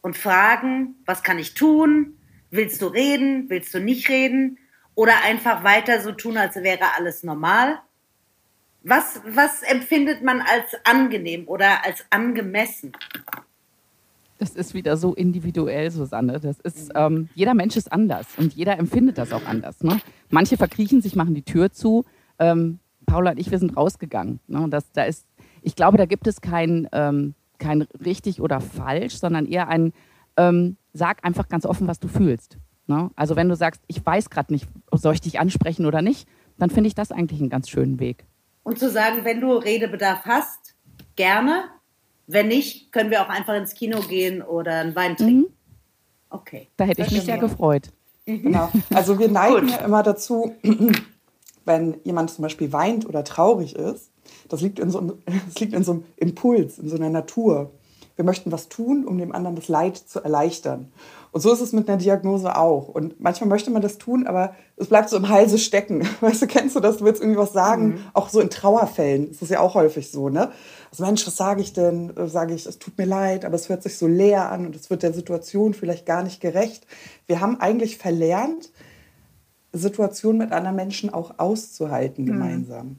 und 0.00 0.16
fragen, 0.16 0.96
was 1.04 1.22
kann 1.22 1.38
ich 1.38 1.54
tun? 1.54 2.18
Willst 2.50 2.80
du 2.82 2.86
reden? 2.86 3.50
Willst 3.50 3.74
du 3.74 3.80
nicht 3.80 4.08
reden? 4.08 4.58
Oder 4.94 5.22
einfach 5.22 5.64
weiter 5.64 6.00
so 6.00 6.12
tun, 6.12 6.38
als 6.38 6.56
wäre 6.56 6.94
alles 6.96 7.22
normal? 7.24 7.78
Was, 8.82 9.20
was 9.26 9.62
empfindet 9.62 10.22
man 10.22 10.40
als 10.40 10.74
angenehm 10.84 11.48
oder 11.48 11.84
als 11.84 12.04
angemessen? 12.10 12.92
Das 14.44 14.54
ist 14.54 14.74
wieder 14.74 14.98
so 14.98 15.14
individuell, 15.14 15.90
Susanne. 15.90 16.38
Das 16.38 16.60
ist, 16.60 16.90
ähm, 16.94 17.30
jeder 17.34 17.54
Mensch 17.54 17.76
ist 17.76 17.90
anders 17.90 18.26
und 18.36 18.52
jeder 18.52 18.78
empfindet 18.78 19.16
das 19.16 19.32
auch 19.32 19.46
anders. 19.46 19.82
Ne? 19.82 19.98
Manche 20.28 20.58
verkriechen 20.58 21.00
sich, 21.00 21.16
machen 21.16 21.34
die 21.34 21.44
Tür 21.44 21.72
zu. 21.72 22.04
Ähm, 22.38 22.78
Paula 23.06 23.30
und 23.30 23.40
ich, 23.40 23.50
wir 23.50 23.58
sind 23.58 23.74
rausgegangen. 23.74 24.40
Ne? 24.46 24.66
Das, 24.68 24.92
da 24.92 25.04
ist, 25.04 25.26
ich 25.62 25.76
glaube, 25.76 25.96
da 25.96 26.04
gibt 26.04 26.26
es 26.26 26.42
kein, 26.42 26.86
ähm, 26.92 27.34
kein 27.58 27.86
richtig 28.04 28.42
oder 28.42 28.60
falsch, 28.60 29.16
sondern 29.16 29.46
eher 29.46 29.68
ein, 29.68 29.94
ähm, 30.36 30.76
sag 30.92 31.24
einfach 31.24 31.48
ganz 31.48 31.64
offen, 31.64 31.88
was 31.88 31.98
du 31.98 32.08
fühlst. 32.08 32.58
Ne? 32.86 33.10
Also 33.16 33.36
wenn 33.36 33.48
du 33.48 33.56
sagst, 33.56 33.80
ich 33.86 34.04
weiß 34.04 34.28
gerade 34.28 34.52
nicht, 34.52 34.68
soll 34.92 35.14
ich 35.14 35.22
dich 35.22 35.40
ansprechen 35.40 35.86
oder 35.86 36.02
nicht, 36.02 36.28
dann 36.58 36.68
finde 36.68 36.88
ich 36.88 36.94
das 36.94 37.12
eigentlich 37.12 37.40
einen 37.40 37.48
ganz 37.48 37.70
schönen 37.70 37.98
Weg. 37.98 38.26
Und 38.62 38.78
zu 38.78 38.90
sagen, 38.90 39.24
wenn 39.24 39.40
du 39.40 39.52
Redebedarf 39.54 40.26
hast, 40.26 40.74
gerne. 41.16 41.64
Wenn 42.26 42.48
nicht, 42.48 42.92
können 42.92 43.10
wir 43.10 43.22
auch 43.22 43.28
einfach 43.28 43.54
ins 43.54 43.74
Kino 43.74 44.00
gehen 44.00 44.42
oder 44.42 44.80
einen 44.80 44.96
Wein 44.96 45.16
trinken. 45.16 45.50
Mhm. 45.50 45.54
Okay. 46.30 46.68
Da 46.76 46.84
hätte 46.84 47.02
ich 47.02 47.10
mich 47.10 47.22
sehr 47.22 47.38
gefreut. 47.38 47.90
Genau. 48.26 48.70
Also 48.92 49.18
wir 49.18 49.28
neigen 49.28 49.68
ja 49.68 49.76
immer 49.78 50.02
dazu, 50.02 50.54
wenn 51.64 51.96
jemand 52.04 52.30
zum 52.30 52.42
Beispiel 52.42 52.72
weint 52.72 53.06
oder 53.06 53.22
traurig 53.24 53.76
ist, 53.76 54.10
das 54.48 54.60
liegt 54.60 54.78
in 54.78 54.90
so, 54.90 54.98
einem, 54.98 55.22
das 55.46 55.60
liegt 55.60 55.74
in 55.74 55.84
so 55.84 55.92
einem 55.92 56.04
Impuls, 56.16 56.78
in 56.78 56.88
so 56.88 56.96
einer 56.96 57.10
Natur. 57.10 57.70
Wir 58.16 58.24
möchten 58.24 58.52
was 58.52 58.68
tun, 58.68 59.04
um 59.04 59.18
dem 59.18 59.32
anderen 59.32 59.56
das 59.56 59.68
Leid 59.68 59.96
zu 59.96 60.20
erleichtern. 60.20 60.92
Und 61.32 61.40
so 61.40 61.52
ist 61.52 61.60
es 61.60 61.72
mit 61.72 61.88
einer 61.88 61.98
Diagnose 61.98 62.56
auch. 62.56 62.86
Und 62.88 63.20
manchmal 63.20 63.48
möchte 63.48 63.72
man 63.72 63.82
das 63.82 63.98
tun, 63.98 64.28
aber 64.28 64.54
es 64.76 64.86
bleibt 64.86 65.10
so 65.10 65.16
im 65.16 65.28
Halse 65.28 65.58
stecken. 65.58 66.08
Weißt 66.20 66.42
du, 66.42 66.46
kennst 66.46 66.76
du 66.76 66.80
das? 66.80 66.98
Du 66.98 67.04
willst 67.04 67.20
irgendwie 67.20 67.40
was 67.40 67.52
sagen. 67.52 67.86
Mhm. 67.86 67.98
Auch 68.12 68.28
so 68.28 68.40
in 68.40 68.50
Trauerfällen 68.50 69.30
ist 69.30 69.42
das 69.42 69.48
ja 69.48 69.58
auch 69.58 69.74
häufig 69.74 70.12
so, 70.12 70.28
ne? 70.28 70.52
Also 70.92 71.04
Mensch, 71.04 71.26
was 71.26 71.36
sage 71.36 71.60
ich 71.60 71.72
denn? 71.72 72.12
Sage 72.26 72.54
ich, 72.54 72.66
es 72.66 72.78
tut 72.78 72.96
mir 72.96 73.04
leid, 73.04 73.44
aber 73.44 73.56
es 73.56 73.68
hört 73.68 73.82
sich 73.82 73.98
so 73.98 74.06
leer 74.06 74.52
an 74.52 74.64
und 74.64 74.76
es 74.76 74.90
wird 74.90 75.02
der 75.02 75.12
Situation 75.12 75.74
vielleicht 75.74 76.06
gar 76.06 76.22
nicht 76.22 76.40
gerecht. 76.40 76.86
Wir 77.26 77.40
haben 77.40 77.60
eigentlich 77.60 77.98
verlernt, 77.98 78.70
Situationen 79.74 80.38
mit 80.38 80.52
anderen 80.52 80.76
Menschen 80.76 81.12
auch 81.12 81.38
auszuhalten 81.38 82.24
mhm. 82.24 82.28
gemeinsam. 82.28 82.96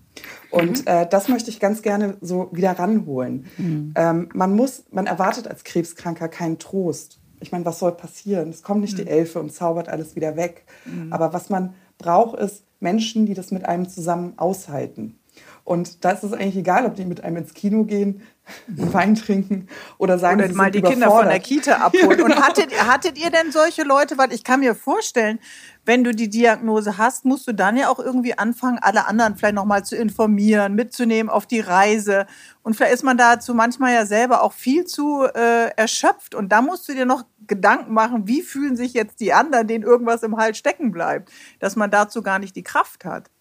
Und 0.52 0.82
mhm. 0.82 0.88
äh, 0.88 1.08
das 1.08 1.28
möchte 1.28 1.50
ich 1.50 1.60
ganz 1.60 1.82
gerne 1.82 2.18
so 2.22 2.50
wieder 2.52 2.72
ranholen. 2.72 3.46
Mhm. 3.58 3.94
Ähm, 3.96 4.30
man 4.34 4.56
muss, 4.56 4.84
man 4.92 5.08
erwartet 5.08 5.48
als 5.48 5.64
Krebskranker 5.64 6.28
keinen 6.28 6.60
Trost. 6.60 7.20
Ich 7.40 7.52
meine, 7.52 7.66
was 7.66 7.80
soll 7.80 7.94
passieren? 7.94 8.50
Es 8.50 8.62
kommt 8.64 8.82
nicht 8.82 8.98
die 8.98 9.04
mhm. 9.04 9.10
Elfe 9.10 9.40
und 9.40 9.52
zaubert 9.52 9.90
alles 9.90 10.16
wieder 10.16 10.36
weg. 10.36 10.66
Mhm. 10.86 11.12
Aber 11.12 11.34
was 11.34 11.50
man 11.50 11.74
braucht, 11.98 12.40
ist 12.40 12.64
Menschen, 12.80 13.26
die 13.26 13.34
das 13.34 13.52
mit 13.52 13.66
einem 13.66 13.88
zusammen 13.88 14.34
aushalten. 14.38 15.18
Und 15.66 16.06
da 16.06 16.12
ist 16.12 16.24
es 16.24 16.32
eigentlich 16.32 16.58
egal, 16.58 16.86
ob 16.86 16.94
die 16.94 17.06
mit 17.06 17.24
einem 17.24 17.38
ins 17.38 17.56
Kino 17.56 17.86
gehen, 17.86 18.22
Wein 18.68 19.16
trinken 19.16 19.68
oder 19.98 20.20
sagen, 20.20 20.40
oder 20.40 20.48
sie 20.48 20.54
mal 20.54 20.70
die 20.70 20.84
Kinder 20.84 21.10
von 21.10 21.26
der. 21.26 21.40
Kita 21.40 21.74
abholen. 21.86 22.22
Und 22.22 22.36
hattet, 22.36 22.72
hattet 22.88 23.18
ihr 23.18 23.32
denn 23.32 23.52
solche 23.52 23.82
Leute? 23.82 24.20
Weil 24.20 24.32
ich 24.32 24.44
kann 24.44 24.60
mir 24.60 24.76
vorstellen, 24.76 25.40
wenn 25.84 26.04
du 26.04 26.14
die 26.14 26.30
Diagnose 26.30 27.00
hast, 27.00 27.26
musst 27.26 27.48
du 27.48 27.54
dann 27.54 27.78
ja 27.78 27.90
auch 27.90 27.98
irgendwie 27.98 28.38
anfangen, 28.38 28.78
alle 28.80 29.08
anderen 29.08 29.38
vielleicht 29.38 29.56
nochmal 29.56 29.84
zu 29.84 29.96
informieren, 29.96 30.76
mitzunehmen 30.76 31.32
auf 31.32 31.48
die 31.48 31.62
Reise. 31.62 32.28
Und 32.62 32.76
vielleicht 32.76 32.94
ist 32.94 33.04
man 33.04 33.18
dazu 33.18 33.56
manchmal 33.56 33.96
ja 33.96 34.06
selber 34.06 34.44
auch 34.44 34.54
viel 34.54 34.86
zu 34.86 35.24
äh, 35.24 35.72
erschöpft. 35.76 36.36
Und 36.36 36.50
da 36.50 36.62
musst 36.62 36.88
du 36.88 36.94
dir 36.94 37.08
noch 37.08 37.24
Gedanken 37.48 37.92
machen, 37.92 38.28
wie 38.28 38.44
fühlen 38.44 38.76
sich 38.76 38.94
jetzt 38.94 39.20
die 39.20 39.34
anderen, 39.34 39.66
denen 39.66 39.84
irgendwas 39.84 40.22
im 40.22 40.38
Hals 40.38 40.60
stecken 40.60 40.92
bleibt, 40.92 41.32
dass 41.60 41.76
man 41.76 41.90
dazu 41.90 42.22
gar 42.22 42.38
nicht 42.38 42.56
die 42.56 42.64
Kraft 42.64 43.04
hat. 43.04 43.32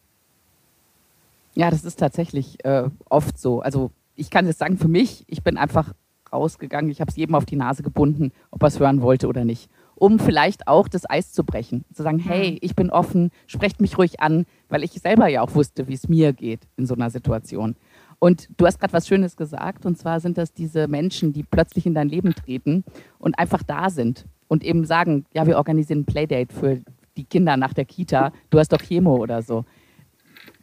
Ja, 1.54 1.70
das 1.70 1.84
ist 1.84 1.98
tatsächlich 1.98 2.64
äh, 2.64 2.88
oft 3.08 3.38
so. 3.38 3.60
Also 3.60 3.90
ich 4.16 4.30
kann 4.30 4.46
jetzt 4.46 4.58
sagen, 4.58 4.76
für 4.76 4.88
mich, 4.88 5.24
ich 5.28 5.42
bin 5.42 5.56
einfach 5.56 5.92
rausgegangen, 6.32 6.90
ich 6.90 7.00
habe 7.00 7.10
es 7.10 7.16
jedem 7.16 7.36
auf 7.36 7.44
die 7.44 7.56
Nase 7.56 7.82
gebunden, 7.82 8.32
ob 8.50 8.62
er 8.62 8.68
es 8.68 8.80
hören 8.80 9.02
wollte 9.02 9.28
oder 9.28 9.44
nicht. 9.44 9.70
Um 9.94 10.18
vielleicht 10.18 10.66
auch 10.66 10.88
das 10.88 11.08
Eis 11.08 11.32
zu 11.32 11.44
brechen. 11.44 11.84
Zu 11.92 12.02
sagen, 12.02 12.18
hey, 12.18 12.58
ich 12.60 12.74
bin 12.74 12.90
offen, 12.90 13.30
sprecht 13.46 13.80
mich 13.80 13.96
ruhig 13.96 14.20
an, 14.20 14.44
weil 14.68 14.82
ich 14.82 14.92
selber 14.92 15.28
ja 15.28 15.42
auch 15.42 15.54
wusste, 15.54 15.86
wie 15.86 15.94
es 15.94 16.08
mir 16.08 16.32
geht 16.32 16.66
in 16.76 16.86
so 16.86 16.94
einer 16.94 17.10
Situation. 17.10 17.76
Und 18.18 18.48
du 18.56 18.66
hast 18.66 18.80
gerade 18.80 18.92
was 18.92 19.06
Schönes 19.06 19.36
gesagt, 19.36 19.86
und 19.86 19.96
zwar 19.96 20.18
sind 20.18 20.36
das 20.36 20.52
diese 20.52 20.88
Menschen, 20.88 21.32
die 21.32 21.44
plötzlich 21.44 21.86
in 21.86 21.94
dein 21.94 22.08
Leben 22.08 22.34
treten 22.34 22.84
und 23.18 23.38
einfach 23.38 23.62
da 23.62 23.90
sind 23.90 24.26
und 24.48 24.64
eben 24.64 24.84
sagen, 24.84 25.26
ja, 25.32 25.46
wir 25.46 25.56
organisieren 25.56 26.00
ein 26.00 26.06
Playdate 26.06 26.52
für 26.52 26.80
die 27.16 27.24
Kinder 27.24 27.56
nach 27.56 27.74
der 27.74 27.84
Kita, 27.84 28.32
du 28.50 28.58
hast 28.58 28.72
doch 28.72 28.80
Chemo 28.80 29.16
oder 29.16 29.42
so 29.42 29.64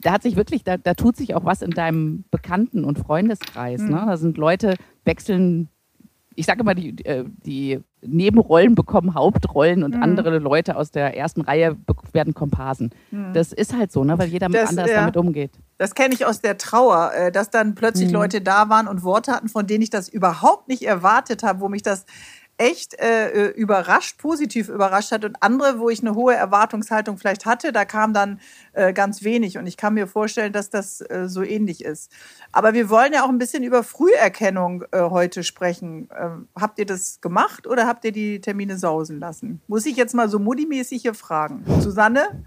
da 0.01 0.13
hat 0.13 0.23
sich 0.23 0.35
wirklich, 0.35 0.63
da, 0.63 0.77
da 0.77 0.93
tut 0.93 1.15
sich 1.15 1.35
auch 1.35 1.45
was 1.45 1.61
in 1.61 1.71
deinem 1.71 2.25
Bekannten- 2.31 2.83
und 2.83 2.99
Freundeskreis. 2.99 3.81
Ne? 3.81 4.03
Da 4.05 4.17
sind 4.17 4.37
Leute, 4.37 4.75
wechseln, 5.05 5.69
ich 6.35 6.45
sage 6.45 6.61
immer, 6.61 6.75
die, 6.75 7.05
äh, 7.05 7.25
die 7.45 7.79
Nebenrollen 8.01 8.73
bekommen 8.73 9.13
Hauptrollen 9.13 9.83
und 9.83 9.95
andere 9.95 10.39
Leute 10.39 10.75
aus 10.75 10.91
der 10.91 11.15
ersten 11.15 11.41
Reihe 11.41 11.77
werden 12.13 12.33
Komparsen. 12.33 12.91
Das 13.33 13.53
ist 13.53 13.77
halt 13.77 13.91
so, 13.91 14.03
ne? 14.03 14.17
weil 14.17 14.29
jeder 14.29 14.49
Das, 14.49 14.69
anders 14.69 14.89
ja. 14.89 15.01
damit 15.01 15.17
umgeht. 15.17 15.51
Das 15.77 15.93
kenne 15.93 16.13
ich 16.13 16.25
aus 16.25 16.41
der 16.41 16.57
Trauer, 16.57 17.11
äh, 17.13 17.31
dass 17.31 17.49
dann 17.49 17.75
plötzlich 17.75 18.11
Leute 18.11 18.41
da 18.41 18.69
waren 18.69 18.87
und 18.87 19.03
Worte 19.03 19.31
hatten, 19.31 19.49
von 19.49 19.67
denen 19.67 19.83
ich 19.83 19.89
das 19.89 20.09
überhaupt 20.09 20.67
nicht 20.67 20.83
erwartet 20.83 21.43
habe, 21.43 21.59
wo 21.59 21.69
mich 21.69 21.83
das 21.83 22.05
echt 22.61 22.93
äh, 22.99 23.29
äh, 23.31 23.47
überrascht, 23.49 24.17
positiv 24.19 24.69
überrascht 24.69 25.11
hat. 25.11 25.25
Und 25.25 25.35
andere, 25.41 25.79
wo 25.79 25.89
ich 25.89 26.01
eine 26.01 26.13
hohe 26.13 26.35
Erwartungshaltung 26.35 27.17
vielleicht 27.17 27.45
hatte, 27.45 27.71
da 27.71 27.85
kam 27.85 28.13
dann 28.13 28.39
äh, 28.73 28.93
ganz 28.93 29.23
wenig. 29.23 29.57
Und 29.57 29.65
ich 29.65 29.77
kann 29.77 29.95
mir 29.95 30.05
vorstellen, 30.07 30.53
dass 30.53 30.69
das 30.69 31.01
äh, 31.01 31.23
so 31.27 31.41
ähnlich 31.41 31.83
ist. 31.83 32.11
Aber 32.51 32.73
wir 32.73 32.89
wollen 32.89 33.13
ja 33.13 33.23
auch 33.25 33.29
ein 33.29 33.39
bisschen 33.39 33.63
über 33.63 33.83
Früherkennung 33.83 34.83
äh, 34.91 35.01
heute 35.01 35.43
sprechen. 35.43 36.09
Ähm, 36.17 36.47
habt 36.59 36.77
ihr 36.77 36.85
das 36.85 37.19
gemacht 37.21 37.65
oder 37.65 37.87
habt 37.87 38.05
ihr 38.05 38.11
die 38.11 38.39
Termine 38.41 38.77
sausen 38.77 39.19
lassen? 39.19 39.61
Muss 39.67 39.85
ich 39.85 39.95
jetzt 39.95 40.13
mal 40.13 40.29
so 40.29 40.37
muddimäßig 40.37 41.01
hier 41.01 41.13
fragen. 41.15 41.63
Susanne? 41.81 42.45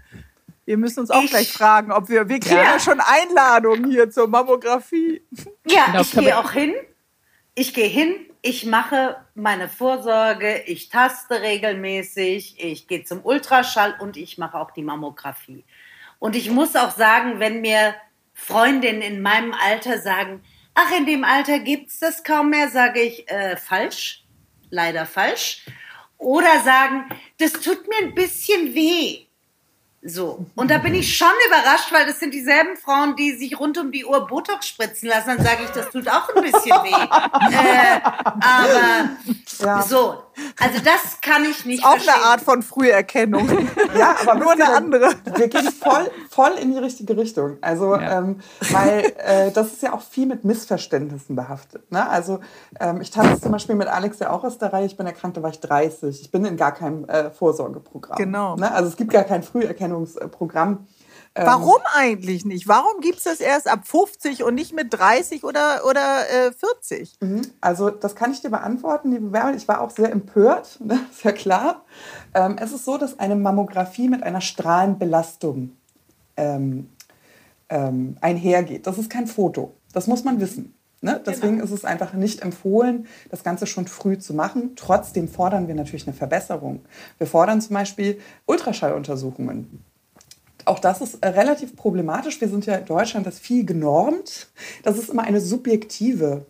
Wir 0.65 0.77
müssen 0.77 1.01
uns 1.01 1.11
auch 1.11 1.21
Ich- 1.23 1.29
gleich 1.29 1.51
fragen, 1.51 1.91
ob 1.91 2.09
wir, 2.09 2.27
wir 2.29 2.39
kriegen 2.39 2.55
ja, 2.55 2.63
Ja. 2.75 2.79
schon 2.79 2.99
Einladungen 2.99 3.91
hier 3.91 4.09
zur 4.09 4.27
Mammographie. 4.27 5.21
Ja, 5.67 5.85
Genau, 5.87 6.01
ich 6.01 6.11
gehe 6.11 6.37
auch 6.37 6.51
hin. 6.51 6.73
Ich 7.53 7.73
gehe 7.73 7.87
hin. 7.87 8.15
Ich 8.47 8.63
mache 8.63 9.17
meine 9.33 9.67
Vorsorge. 9.67 10.61
Ich 10.67 10.89
taste 10.89 11.41
regelmäßig. 11.41 12.63
Ich 12.63 12.87
gehe 12.87 13.03
zum 13.03 13.25
Ultraschall 13.25 13.95
und 13.99 14.17
ich 14.17 14.37
mache 14.37 14.59
auch 14.59 14.69
die 14.69 14.83
Mammographie. 14.83 15.63
Und 16.19 16.35
ich 16.35 16.51
muss 16.51 16.75
auch 16.75 16.91
sagen, 16.91 17.39
wenn 17.39 17.61
mir 17.61 17.95
Freundinnen 18.35 19.01
in 19.01 19.23
meinem 19.23 19.55
Alter 19.55 19.97
sagen, 19.97 20.43
ach, 20.75 20.95
in 20.95 21.07
dem 21.07 21.23
Alter 21.23 21.57
gibt's 21.57 21.97
das 21.97 22.23
kaum 22.23 22.51
mehr, 22.51 22.69
sage 22.69 23.01
ich, 23.01 23.27
äh, 23.31 23.57
falsch. 23.57 24.23
Leider 24.69 25.07
falsch. 25.07 25.65
Oder 26.19 26.59
sagen, 26.59 27.09
das 27.39 27.53
tut 27.53 27.87
mir 27.87 27.97
ein 27.97 28.13
bisschen 28.13 28.75
weh. 28.75 29.24
So. 30.07 30.45
Und 30.53 30.69
da 30.69 30.77
bin 30.77 30.93
ich 30.93 31.17
schon 31.17 31.27
überrascht, 31.47 31.91
weil 31.91 32.05
das 32.05 32.19
sind 32.19 32.31
dieselben 32.31 32.77
Frauen, 32.77 33.15
die 33.15 33.31
sich 33.35 33.59
rund 33.59 33.77
um 33.79 33.91
die 33.91 34.05
Uhr 34.05 34.27
Botox 34.27 34.67
spritzen 34.67 35.09
lassen. 35.09 35.29
Dann 35.35 35.43
sage 35.43 35.63
ich, 35.63 35.71
das 35.71 35.89
tut 35.89 36.07
auch 36.07 36.29
ein 36.35 36.43
bisschen 36.43 36.71
weh. 36.83 36.89
äh, 37.55 38.01
aber 38.03 39.09
Ja. 39.65 39.81
so. 39.81 40.21
Also 40.59 40.79
das 40.83 41.21
kann 41.21 41.45
ich 41.45 41.65
nicht 41.65 41.83
Auch 41.85 41.91
verstehen. 41.91 42.13
eine 42.15 42.23
Art 42.25 42.41
von 42.41 42.61
Früherkennung. 42.61 43.49
Ja, 43.97 44.15
aber 44.21 44.35
Nur 44.35 44.51
eine 44.51 44.75
andere. 44.75 45.09
Wir 45.37 45.47
gehen 45.47 45.71
voll, 45.71 46.11
voll 46.29 46.51
in 46.61 46.73
die 46.73 46.77
richtige 46.77 47.15
Richtung. 47.15 47.57
Also, 47.61 47.95
Ja. 47.95 48.17
ähm, 48.19 48.41
weil 48.71 49.13
äh, 49.19 49.51
das 49.51 49.67
ist 49.67 49.81
ja 49.83 49.93
auch 49.93 50.01
viel 50.01 50.25
mit 50.25 50.43
Missverständnissen 50.43 51.35
behaftet. 51.35 51.89
Ne? 51.93 52.07
Also, 52.09 52.41
ähm, 52.81 52.99
ich 52.99 53.09
tanze 53.11 53.41
zum 53.41 53.53
Beispiel 53.53 53.75
mit 53.75 53.87
Alex 53.87 54.19
ja 54.19 54.31
auch 54.31 54.43
aus 54.43 54.57
der 54.57 54.73
Reihe. 54.73 54.85
Ich 54.85 54.97
bin 54.97 55.05
erkrankt, 55.07 55.37
da 55.37 55.43
war 55.43 55.49
ich 55.51 55.61
30. 55.61 56.19
Ich 56.21 56.29
bin 56.31 56.43
in 56.43 56.57
gar 56.57 56.73
keinem 56.73 57.07
äh, 57.07 57.31
Vorsorgeprogramm. 57.31 58.17
Genau. 58.17 58.57
Ne? 58.57 58.69
Also, 58.69 58.89
es 58.89 58.97
gibt 58.97 59.11
gar 59.13 59.23
kein 59.23 59.43
Früherkennungsprogramm. 59.43 59.94
Ähm, 61.37 61.45
Warum 61.47 61.79
eigentlich 61.93 62.45
nicht? 62.45 62.67
Warum 62.67 63.01
gibt 63.01 63.17
es 63.17 63.23
das 63.23 63.41
erst 63.41 63.67
ab 63.67 63.85
50 63.85 64.43
und 64.43 64.55
nicht 64.55 64.73
mit 64.73 64.93
30 64.93 65.43
oder, 65.43 65.81
oder 65.89 66.29
äh, 66.29 66.51
40? 66.51 67.13
Mhm. 67.19 67.41
Also 67.59 67.89
das 67.89 68.15
kann 68.15 68.31
ich 68.31 68.41
dir 68.41 68.49
beantworten, 68.49 69.11
liebe 69.11 69.27
Bärbel. 69.27 69.55
Ich 69.55 69.67
war 69.67 69.81
auch 69.81 69.89
sehr 69.89 70.11
empört, 70.11 70.79
ne? 70.83 70.99
ist 71.11 71.23
ja 71.23 71.33
klar. 71.33 71.83
Ähm, 72.33 72.55
es 72.59 72.71
ist 72.71 72.85
so, 72.85 72.97
dass 72.97 73.19
eine 73.19 73.35
Mammographie 73.35 74.07
mit 74.07 74.23
einer 74.23 74.41
Strahlenbelastung 74.41 75.75
ähm, 76.37 76.89
ähm, 77.69 78.17
einhergeht. 78.21 78.87
Das 78.87 78.97
ist 78.97 79.09
kein 79.09 79.27
Foto. 79.27 79.75
Das 79.91 80.07
muss 80.07 80.23
man 80.23 80.39
wissen. 80.39 80.74
Ne? 81.05 81.21
Deswegen 81.23 81.59
ist 81.59 81.69
es 81.69 81.85
einfach 81.85 82.13
nicht 82.13 82.41
empfohlen, 82.41 83.05
das 83.29 83.43
Ganze 83.43 83.67
schon 83.67 83.85
früh 83.85 84.17
zu 84.17 84.33
machen. 84.33 84.71
Trotzdem 84.75 85.27
fordern 85.27 85.67
wir 85.67 85.75
natürlich 85.75 86.07
eine 86.07 86.15
Verbesserung. 86.15 86.83
Wir 87.19 87.27
fordern 87.27 87.61
zum 87.61 87.75
Beispiel 87.75 88.19
Ultraschalluntersuchungen. 88.47 89.83
Auch 90.65 90.79
das 90.79 91.01
ist 91.01 91.23
äh, 91.23 91.27
relativ 91.27 91.75
problematisch. 91.75 92.41
Wir 92.41 92.49
sind 92.49 92.65
ja 92.65 92.77
in 92.77 92.85
Deutschland 92.85 93.27
das 93.27 93.37
viel 93.37 93.67
genormt. 93.67 94.47
Das 94.81 94.97
ist 94.97 95.09
immer 95.09 95.21
eine 95.21 95.41
subjektive 95.41 96.47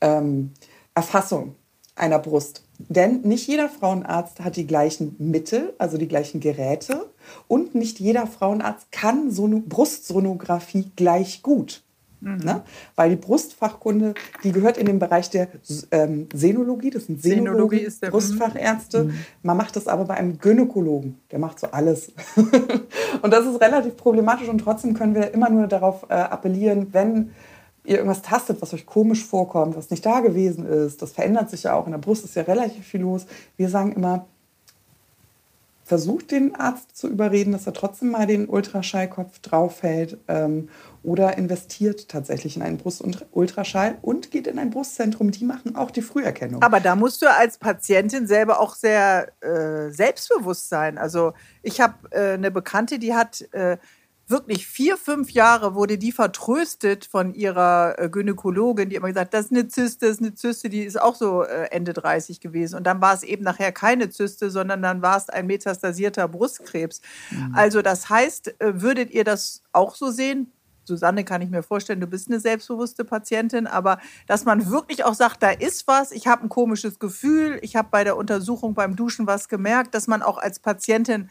ähm, 0.00 0.52
Erfassung 0.94 1.56
einer 1.96 2.20
Brust. 2.20 2.62
Denn 2.78 3.22
nicht 3.22 3.48
jeder 3.48 3.68
Frauenarzt 3.68 4.38
hat 4.38 4.54
die 4.54 4.68
gleichen 4.68 5.16
Mittel, 5.18 5.74
also 5.78 5.98
die 5.98 6.06
gleichen 6.06 6.38
Geräte. 6.38 7.10
Und 7.48 7.74
nicht 7.74 7.98
jeder 7.98 8.28
Frauenarzt 8.28 8.92
kann 8.92 9.32
so 9.32 9.46
eine 9.46 9.56
Brustsonographie 9.56 10.92
gleich 10.94 11.42
gut. 11.42 11.82
Ne? 12.26 12.62
Weil 12.96 13.10
die 13.10 13.16
Brustfachkunde, 13.16 14.14
die 14.42 14.50
gehört 14.50 14.78
in 14.78 14.86
den 14.86 14.98
Bereich 14.98 15.30
der 15.30 15.48
ähm, 15.92 16.28
Senologie, 16.34 16.90
das 16.90 17.06
sind 17.06 17.22
Senologie 17.22 17.46
Senologie, 17.46 17.78
ist 17.78 18.02
der- 18.02 18.10
Brustfachärzte. 18.10 19.10
Man 19.42 19.56
macht 19.56 19.76
das 19.76 19.86
aber 19.86 20.04
bei 20.04 20.14
einem 20.14 20.38
Gynäkologen, 20.38 21.20
der 21.30 21.38
macht 21.38 21.60
so 21.60 21.68
alles. 21.68 22.12
und 23.22 23.32
das 23.32 23.46
ist 23.46 23.60
relativ 23.60 23.96
problematisch 23.96 24.48
und 24.48 24.58
trotzdem 24.58 24.94
können 24.94 25.14
wir 25.14 25.32
immer 25.32 25.48
nur 25.50 25.68
darauf 25.68 26.04
äh, 26.08 26.14
appellieren, 26.14 26.88
wenn 26.92 27.30
ihr 27.84 27.98
irgendwas 27.98 28.22
tastet, 28.22 28.60
was 28.60 28.74
euch 28.74 28.84
komisch 28.84 29.24
vorkommt, 29.24 29.76
was 29.76 29.90
nicht 29.90 30.04
da 30.04 30.18
gewesen 30.18 30.66
ist, 30.66 31.02
das 31.02 31.12
verändert 31.12 31.50
sich 31.50 31.62
ja 31.62 31.74
auch, 31.74 31.86
in 31.86 31.92
der 31.92 31.98
Brust 31.98 32.24
ist 32.24 32.34
ja 32.34 32.42
relativ 32.42 32.84
viel 32.84 33.02
los. 33.02 33.26
Wir 33.56 33.68
sagen 33.68 33.92
immer, 33.92 34.26
versucht 35.86 36.32
den 36.32 36.56
Arzt 36.56 36.96
zu 36.96 37.08
überreden, 37.08 37.52
dass 37.52 37.64
er 37.68 37.72
trotzdem 37.72 38.10
mal 38.10 38.26
den 38.26 38.48
Ultraschallkopf 38.48 39.38
draufhält 39.38 40.18
ähm, 40.26 40.68
oder 41.04 41.38
investiert 41.38 42.08
tatsächlich 42.08 42.56
in 42.56 42.62
einen 42.62 42.76
Brustultraschall 42.76 43.96
und 44.02 44.32
geht 44.32 44.48
in 44.48 44.58
ein 44.58 44.70
Brustzentrum. 44.70 45.30
Die 45.30 45.44
machen 45.44 45.76
auch 45.76 45.92
die 45.92 46.02
Früherkennung. 46.02 46.60
Aber 46.60 46.80
da 46.80 46.96
musst 46.96 47.22
du 47.22 47.30
als 47.30 47.58
Patientin 47.58 48.26
selber 48.26 48.58
auch 48.58 48.74
sehr 48.74 49.28
äh, 49.40 49.92
selbstbewusst 49.92 50.68
sein. 50.68 50.98
Also 50.98 51.34
ich 51.62 51.80
habe 51.80 51.94
äh, 52.10 52.32
eine 52.32 52.50
Bekannte, 52.50 52.98
die 52.98 53.14
hat 53.14 53.42
äh, 53.52 53.76
wirklich 54.28 54.66
vier, 54.66 54.96
fünf 54.96 55.30
Jahre 55.30 55.74
wurde 55.74 55.98
die 55.98 56.12
vertröstet 56.12 57.04
von 57.04 57.34
ihrer 57.34 57.98
äh, 57.98 58.08
Gynäkologin, 58.08 58.88
die 58.88 58.96
immer 58.96 59.08
gesagt, 59.08 59.34
das 59.34 59.46
ist 59.46 59.52
eine 59.52 59.68
Zyste, 59.68 60.06
das 60.06 60.16
ist 60.16 60.22
eine 60.22 60.34
Zyste, 60.34 60.68
die 60.68 60.82
ist 60.82 61.00
auch 61.00 61.14
so 61.14 61.44
äh, 61.44 61.66
Ende 61.70 61.92
30 61.92 62.40
gewesen. 62.40 62.76
Und 62.76 62.84
dann 62.84 63.00
war 63.00 63.14
es 63.14 63.22
eben 63.22 63.44
nachher 63.44 63.72
keine 63.72 64.10
Zyste, 64.10 64.50
sondern 64.50 64.82
dann 64.82 65.02
war 65.02 65.16
es 65.16 65.28
ein 65.28 65.46
metastasierter 65.46 66.26
Brustkrebs. 66.28 67.00
Also 67.52 67.82
das 67.82 68.10
heißt, 68.10 68.60
äh, 68.60 68.82
würdet 68.82 69.10
ihr 69.10 69.24
das 69.24 69.62
auch 69.72 69.94
so 69.94 70.10
sehen? 70.10 70.52
Susanne, 70.86 71.24
kann 71.24 71.42
ich 71.42 71.50
mir 71.50 71.62
vorstellen, 71.62 72.00
du 72.00 72.06
bist 72.06 72.28
eine 72.28 72.40
selbstbewusste 72.40 73.04
Patientin, 73.04 73.66
aber 73.66 73.98
dass 74.26 74.44
man 74.44 74.70
wirklich 74.70 75.04
auch 75.04 75.14
sagt, 75.14 75.42
da 75.42 75.50
ist 75.50 75.88
was, 75.88 76.12
ich 76.12 76.26
habe 76.26 76.44
ein 76.44 76.48
komisches 76.48 76.98
Gefühl, 76.98 77.58
ich 77.62 77.76
habe 77.76 77.88
bei 77.90 78.04
der 78.04 78.16
Untersuchung 78.16 78.74
beim 78.74 78.94
Duschen 78.94 79.26
was 79.26 79.48
gemerkt, 79.48 79.94
dass 79.94 80.06
man 80.06 80.22
auch 80.22 80.38
als 80.38 80.60
Patientin 80.60 81.28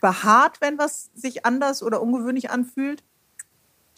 beharrt, 0.00 0.60
wenn 0.60 0.78
was 0.78 1.10
sich 1.14 1.44
anders 1.44 1.82
oder 1.82 2.02
ungewöhnlich 2.02 2.50
anfühlt? 2.50 3.02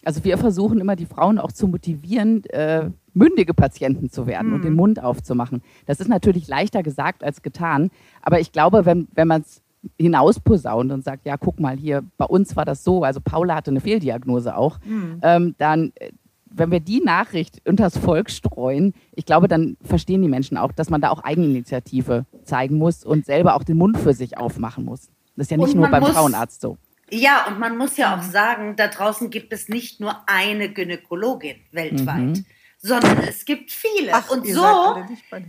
Also 0.05 0.25
wir 0.25 0.39
versuchen 0.39 0.81
immer 0.81 0.97
die 0.97 1.07
Frauen 1.07 1.39
auch 1.39 1.53
zu 1.53 1.69
motivieren, 1.69 2.45
äh, 2.47 2.91
mündige 3.13 3.53
Patienten 3.53 4.09
zu 4.11 4.27
werden 4.27 4.53
und 4.55 4.65
den 4.65 4.75
Mund 4.75 5.03
aufzumachen. 5.03 5.63
Das 5.87 6.01
ist 6.01 6.09
natürlich 6.09 6.49
leichter 6.49 6.83
gesagt 6.83 7.23
als 7.23 7.43
getan, 7.43 7.91
aber 8.23 8.41
ich 8.41 8.53
glaube, 8.53 8.87
wenn, 8.87 9.09
wenn 9.15 9.29
man 9.29 9.43
es 9.43 9.63
hinausposaunt 9.99 10.93
und 10.93 11.05
sagt, 11.05 11.27
ja, 11.27 11.37
guck 11.37 11.61
mal 11.61 11.77
hier, 11.77 12.03
bei 12.17 12.25
uns 12.25 12.57
war 12.57 12.65
das 12.65 12.85
so, 12.85 13.03
also 13.03 13.21
Paula 13.21 13.55
hatte 13.57 13.71
eine 13.71 13.81
Fehldiagnose 13.81 14.57
auch, 14.57 14.79
Hm. 14.83 15.19
ähm, 15.23 15.55
dann, 15.59 15.93
äh, 15.97 16.13
wenn 16.53 16.71
wir 16.71 16.81
die 16.81 17.01
Nachricht 17.01 17.63
unters 17.67 17.97
Volk 17.97 18.31
streuen, 18.31 18.95
ich 19.13 19.25
glaube, 19.25 19.49
dann 19.49 19.77
verstehen 19.83 20.21
die 20.21 20.29
Menschen 20.29 20.57
auch, 20.57 20.73
dass 20.73 20.91
man 20.91 21.01
da 21.01 21.11
auch 21.11 21.23
Eigeninitiative 21.23 22.25
zeigen 22.45 22.77
muss 22.77 23.05
und 23.05 23.25
selber 23.25 23.55
auch 23.55 23.63
den 23.65 23.79
Mund 23.79 23.99
für 23.99 24.15
sich 24.15 24.37
aufmachen 24.37 24.85
muss. 24.85 25.11
Das 25.41 25.47
ist 25.47 25.53
ja 25.53 25.57
nicht 25.57 25.75
nur 25.75 25.89
beim 25.89 26.03
muss- 26.03 26.13
Frauenarzt 26.13 26.61
so. 26.61 26.77
Ja, 27.09 27.47
und 27.47 27.59
man 27.59 27.79
muss 27.79 27.97
ja 27.97 28.15
auch 28.15 28.23
sagen, 28.23 28.77
da 28.77 28.89
draußen 28.89 29.31
gibt 29.31 29.55
es 29.55 29.71
nicht 29.71 30.01
nur 30.01 30.23
eine 30.29 30.69
Gynäkologin 30.69 31.57
weltweit, 31.73 32.43
sondern 32.77 33.19
es 33.27 33.47
gibt 33.47 33.73
viele. 33.73 34.13
Ach, 34.13 34.29
und 34.31 34.47
so, 34.47 35.03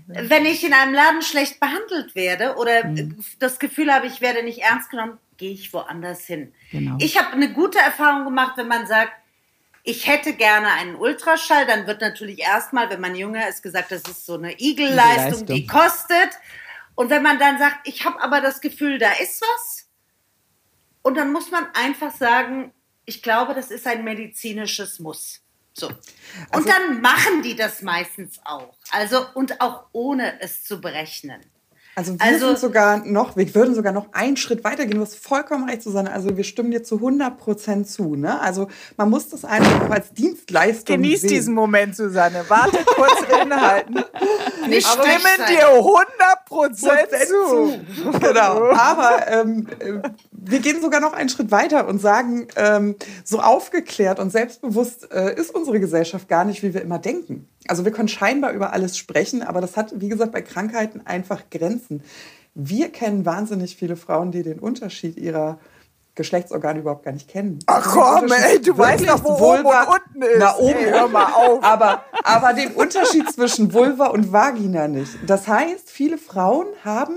wenn 0.07 0.45
ich 0.45 0.65
in 0.65 0.71
einem 0.74 0.93
Laden 0.93 1.21
schlecht 1.21 1.60
behandelt 1.60 2.15
werde 2.15 2.55
oder 2.55 2.86
Mhm. 2.86 3.17
das 3.39 3.60
Gefühl 3.60 3.93
habe, 3.93 4.07
ich 4.07 4.21
werde 4.21 4.43
nicht 4.43 4.60
ernst 4.60 4.89
genommen, 4.89 5.17
gehe 5.36 5.51
ich 5.51 5.74
woanders 5.74 6.21
hin. 6.25 6.53
Genau. 6.71 6.95
Ich 7.01 7.19
habe 7.21 7.33
eine 7.33 7.51
gute 7.51 7.79
Erfahrung 7.79 8.24
gemacht, 8.24 8.53
wenn 8.55 8.69
man 8.69 8.88
sagt, 8.88 9.12
ich 9.83 10.07
hätte 10.07 10.31
gerne 10.33 10.67
einen 10.71 10.95
Ultraschall, 10.95 11.65
dann 11.67 11.86
wird 11.86 12.00
natürlich 12.00 12.39
erstmal, 12.39 12.89
wenn 12.89 13.01
man 13.01 13.13
jünger 13.13 13.48
ist, 13.50 13.62
gesagt, 13.62 13.91
das 13.91 14.03
ist 14.03 14.25
so 14.25 14.36
eine 14.36 14.53
Igelleistung, 14.53 15.43
Igelleistung. 15.43 15.45
die 15.48 15.67
kostet. 15.67 16.29
Und 16.95 17.10
wenn 17.10 17.21
man 17.24 17.38
dann 17.39 17.60
sagt, 17.60 17.79
ich 17.88 18.05
habe 18.05 18.21
aber 18.21 18.41
das 18.41 18.62
Gefühl, 18.62 18.98
da 18.98 19.12
ist 19.21 19.41
was, 19.41 19.81
und 21.03 21.15
dann 21.17 21.31
muss 21.31 21.51
man 21.51 21.65
einfach 21.74 22.15
sagen, 22.15 22.72
ich 23.05 23.22
glaube, 23.24 23.53
das 23.53 23.72
ist 23.72 23.88
ein 23.88 24.03
medizinisches 24.03 25.00
Muss. 25.00 25.41
So. 25.74 25.88
Und 25.88 25.98
Also- 26.51 26.67
dann 26.70 27.01
machen 27.01 27.41
die 27.43 27.55
das 27.55 27.81
meistens 27.81 28.39
auch. 28.43 28.74
Also, 28.91 29.25
und 29.34 29.60
auch 29.62 29.86
ohne 29.93 30.39
es 30.41 30.63
zu 30.65 30.79
berechnen. 30.81 31.41
Also 31.93 32.13
wir 32.13 32.22
Also- 32.25 32.48
sind 32.48 32.60
sogar 32.60 33.05
noch, 33.05 33.36
wir 33.36 33.53
würden 33.53 33.75
sogar 33.75 33.91
noch 33.91 34.13
einen 34.13 34.38
Schritt 34.38 34.63
weitergehen. 34.63 34.96
Du 34.96 35.01
hast 35.01 35.15
vollkommen 35.15 35.70
recht, 35.70 35.81
Susanne. 35.84 36.10
Also 36.13 36.38
wir 36.38 36.46
stimmen 36.46 36.72
dir 36.72 36.84
zu 36.84 37.01
100 37.01 37.38
Prozent 37.38 37.89
zu. 37.89 38.15
Ne? 38.15 38.39
Also 38.39 38.70
man 38.96 39.10
muss 39.10 39.27
das 39.27 39.43
einfach 39.43 39.81
auch 39.88 39.89
als 39.89 40.13
Dienstleistung 40.13 40.96
Genieß 40.98 41.22
sehen. 41.22 41.29
diesen 41.31 41.53
Moment, 41.53 41.96
Susanne. 41.98 42.46
Warte 42.48 42.77
kurz 42.86 43.22
innehalten. 43.41 43.96
Wir 44.67 44.79
stimmen 44.79 45.48
dir 45.50 45.67
100 45.67 46.46
Prozent 46.46 47.10
Prozent 47.10 47.27
zu. 47.27 47.79
Genau. 48.20 48.72
Aber 48.72 49.27
ähm, 49.27 49.67
äh, 49.79 50.00
wir 50.43 50.60
gehen 50.60 50.81
sogar 50.81 51.00
noch 51.00 51.13
einen 51.13 51.29
Schritt 51.29 51.51
weiter 51.51 51.88
und 51.88 52.00
sagen, 52.01 52.48
ähm, 52.55 52.95
so 53.24 53.39
aufgeklärt 53.39 54.19
und 54.19 54.31
selbstbewusst 54.31 55.12
äh, 55.12 55.36
ist 55.36 55.53
unsere 55.53 55.79
Gesellschaft 55.79 56.27
gar 56.27 56.43
nicht, 56.45 56.63
wie 56.63 56.74
wir 56.74 56.81
immer 56.81 57.00
denken. 57.00 57.48
Also 57.67 57.86
wir 57.86 57.91
können 57.91 58.07
scheinbar 58.07 58.51
über 58.51 58.74
alles 58.74 58.98
sprechen, 58.98 59.43
aber 59.43 59.62
das 59.62 59.77
hat, 59.77 59.93
wie 60.01 60.10
gesagt, 60.10 60.31
bei 60.31 60.41
Krankheiten 60.41 61.01
einfach 61.05 61.43
Grenzen. 61.51 62.03
Wir 62.55 62.89
kennen 62.89 63.25
wahnsinnig 63.25 63.75
viele 63.75 63.95
Frauen, 63.95 64.31
die 64.31 64.43
den 64.43 64.60
Unterschied 64.60 65.15
ihrer 65.17 65.60
Geschlechtsorgane 66.15 66.79
überhaupt 66.79 67.05
gar 67.05 67.13
nicht 67.13 67.29
kennen. 67.29 67.60
Ach 67.67 67.81
komm, 67.93 68.29
ey, 68.31 68.60
du 68.62 68.77
weißt 68.77 69.07
doch, 69.07 69.24
wo 69.24 69.39
Vulva- 69.39 69.83
oben 69.83 69.91
und 69.93 70.01
unten 70.17 70.21
ist. 70.24 70.39
Na, 70.39 70.57
oben, 70.57 70.75
Ey, 70.75 70.91
hör 70.91 71.07
mal 71.07 71.31
auf. 71.31 71.63
Aber, 71.63 72.03
aber 72.24 72.53
den 72.53 72.71
Unterschied 72.74 73.31
zwischen 73.31 73.71
Vulva 73.74 74.07
und 74.07 74.33
Vagina 74.33 74.88
nicht. 74.89 75.12
Das 75.25 75.48
heißt, 75.48 75.89
viele 75.89 76.17
Frauen 76.17 76.67
haben 76.83 77.15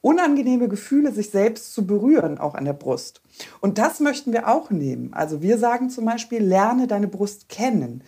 unangenehme 0.00 0.68
Gefühle, 0.68 1.12
sich 1.12 1.30
selbst 1.30 1.72
zu 1.74 1.86
berühren, 1.86 2.38
auch 2.38 2.54
an 2.54 2.64
der 2.64 2.72
Brust. 2.72 3.22
Und 3.60 3.78
das 3.78 4.00
möchten 4.00 4.32
wir 4.32 4.48
auch 4.48 4.70
nehmen. 4.70 5.12
Also 5.12 5.42
wir 5.42 5.58
sagen 5.58 5.90
zum 5.90 6.04
Beispiel, 6.04 6.42
lerne 6.42 6.86
deine 6.86 7.08
Brust 7.08 7.48
kennen. 7.48 8.02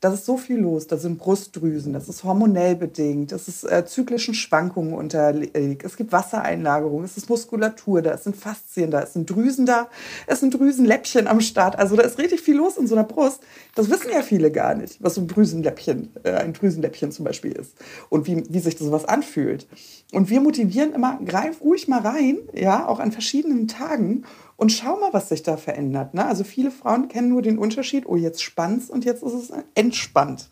Da 0.00 0.14
ist 0.14 0.24
so 0.24 0.38
viel 0.38 0.58
los. 0.58 0.86
Da 0.86 0.96
sind 0.96 1.18
Brustdrüsen, 1.18 1.92
das 1.92 2.08
ist 2.08 2.24
hormonell 2.24 2.74
bedingt, 2.74 3.32
es 3.32 3.48
ist 3.48 3.64
äh, 3.64 3.84
zyklischen 3.84 4.32
Schwankungen 4.32 4.94
unterliegt, 4.94 5.84
es 5.84 5.96
gibt 5.96 6.10
Wassereinlagerung, 6.10 7.04
es 7.04 7.18
ist 7.18 7.28
Muskulatur 7.28 8.00
da, 8.00 8.12
es 8.14 8.24
sind 8.24 8.34
Faszien 8.34 8.90
da, 8.90 9.02
es 9.02 9.12
sind 9.12 9.28
Drüsen 9.28 9.66
da, 9.66 9.88
es 10.26 10.40
sind 10.40 10.54
Drüsenläppchen 10.54 11.26
am 11.26 11.42
Start. 11.42 11.78
Also 11.78 11.96
da 11.96 12.02
ist 12.02 12.18
richtig 12.18 12.40
viel 12.40 12.56
los 12.56 12.78
in 12.78 12.86
so 12.86 12.94
einer 12.94 13.04
Brust. 13.04 13.42
Das 13.74 13.90
wissen 13.90 14.10
ja 14.10 14.22
viele 14.22 14.50
gar 14.50 14.74
nicht, 14.74 15.02
was 15.02 15.16
so 15.16 15.20
ein 15.20 15.28
Drüsenläppchen, 15.28 16.10
äh, 16.22 16.32
ein 16.32 16.54
Drüsenläppchen 16.54 17.12
zum 17.12 17.26
Beispiel 17.26 17.52
ist 17.52 17.74
und 18.08 18.26
wie, 18.26 18.42
wie 18.48 18.60
sich 18.60 18.78
sowas 18.78 19.04
anfühlt. 19.04 19.66
Und 20.12 20.30
wir 20.30 20.40
motivieren 20.40 20.94
immer, 20.94 21.20
greif 21.24 21.60
ruhig 21.60 21.88
mal 21.88 22.00
rein, 22.00 22.38
ja, 22.54 22.88
auch 22.88 23.00
an 23.00 23.12
verschiedenen 23.12 23.68
Tagen 23.68 24.24
und 24.60 24.70
schau 24.70 25.00
mal, 25.00 25.14
was 25.14 25.30
sich 25.30 25.42
da 25.42 25.56
verändert. 25.56 26.12
Ne? 26.12 26.26
Also 26.26 26.44
viele 26.44 26.70
Frauen 26.70 27.08
kennen 27.08 27.30
nur 27.30 27.40
den 27.40 27.56
Unterschied, 27.56 28.04
oh, 28.06 28.16
jetzt 28.16 28.42
spannt's 28.42 28.90
und 28.90 29.06
jetzt 29.06 29.22
ist 29.22 29.32
es 29.32 29.52
entspannt. 29.74 30.50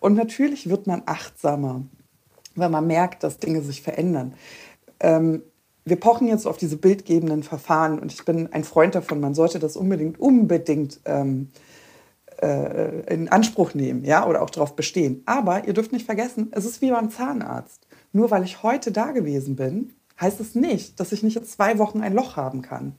Und 0.00 0.14
natürlich 0.14 0.68
wird 0.68 0.88
man 0.88 1.04
achtsamer, 1.06 1.82
weil 2.56 2.68
man 2.68 2.84
merkt, 2.88 3.22
dass 3.22 3.38
Dinge 3.38 3.62
sich 3.62 3.80
verändern. 3.80 4.34
Ähm, 4.98 5.42
wir 5.84 5.94
pochen 5.94 6.26
jetzt 6.26 6.48
auf 6.48 6.56
diese 6.56 6.76
bildgebenden 6.76 7.44
Verfahren 7.44 8.00
und 8.00 8.12
ich 8.12 8.24
bin 8.24 8.52
ein 8.52 8.64
Freund 8.64 8.96
davon, 8.96 9.20
man 9.20 9.34
sollte 9.34 9.60
das 9.60 9.76
unbedingt, 9.76 10.18
unbedingt 10.18 10.98
ähm, 11.04 11.50
äh, 12.42 13.02
in 13.14 13.28
Anspruch 13.28 13.72
nehmen, 13.74 14.04
ja, 14.04 14.26
oder 14.26 14.42
auch 14.42 14.50
darauf 14.50 14.74
bestehen. 14.74 15.22
Aber 15.26 15.64
ihr 15.64 15.74
dürft 15.74 15.92
nicht 15.92 16.06
vergessen, 16.06 16.48
es 16.50 16.64
ist 16.64 16.82
wie 16.82 16.90
beim 16.90 17.08
Zahnarzt. 17.08 17.86
Nur 18.12 18.32
weil 18.32 18.42
ich 18.42 18.64
heute 18.64 18.90
da 18.90 19.12
gewesen 19.12 19.54
bin, 19.54 19.92
heißt 20.20 20.40
es 20.40 20.56
nicht, 20.56 20.98
dass 20.98 21.12
ich 21.12 21.22
nicht 21.22 21.36
in 21.36 21.44
zwei 21.44 21.78
Wochen 21.78 22.00
ein 22.00 22.14
Loch 22.14 22.34
haben 22.34 22.60
kann. 22.60 22.96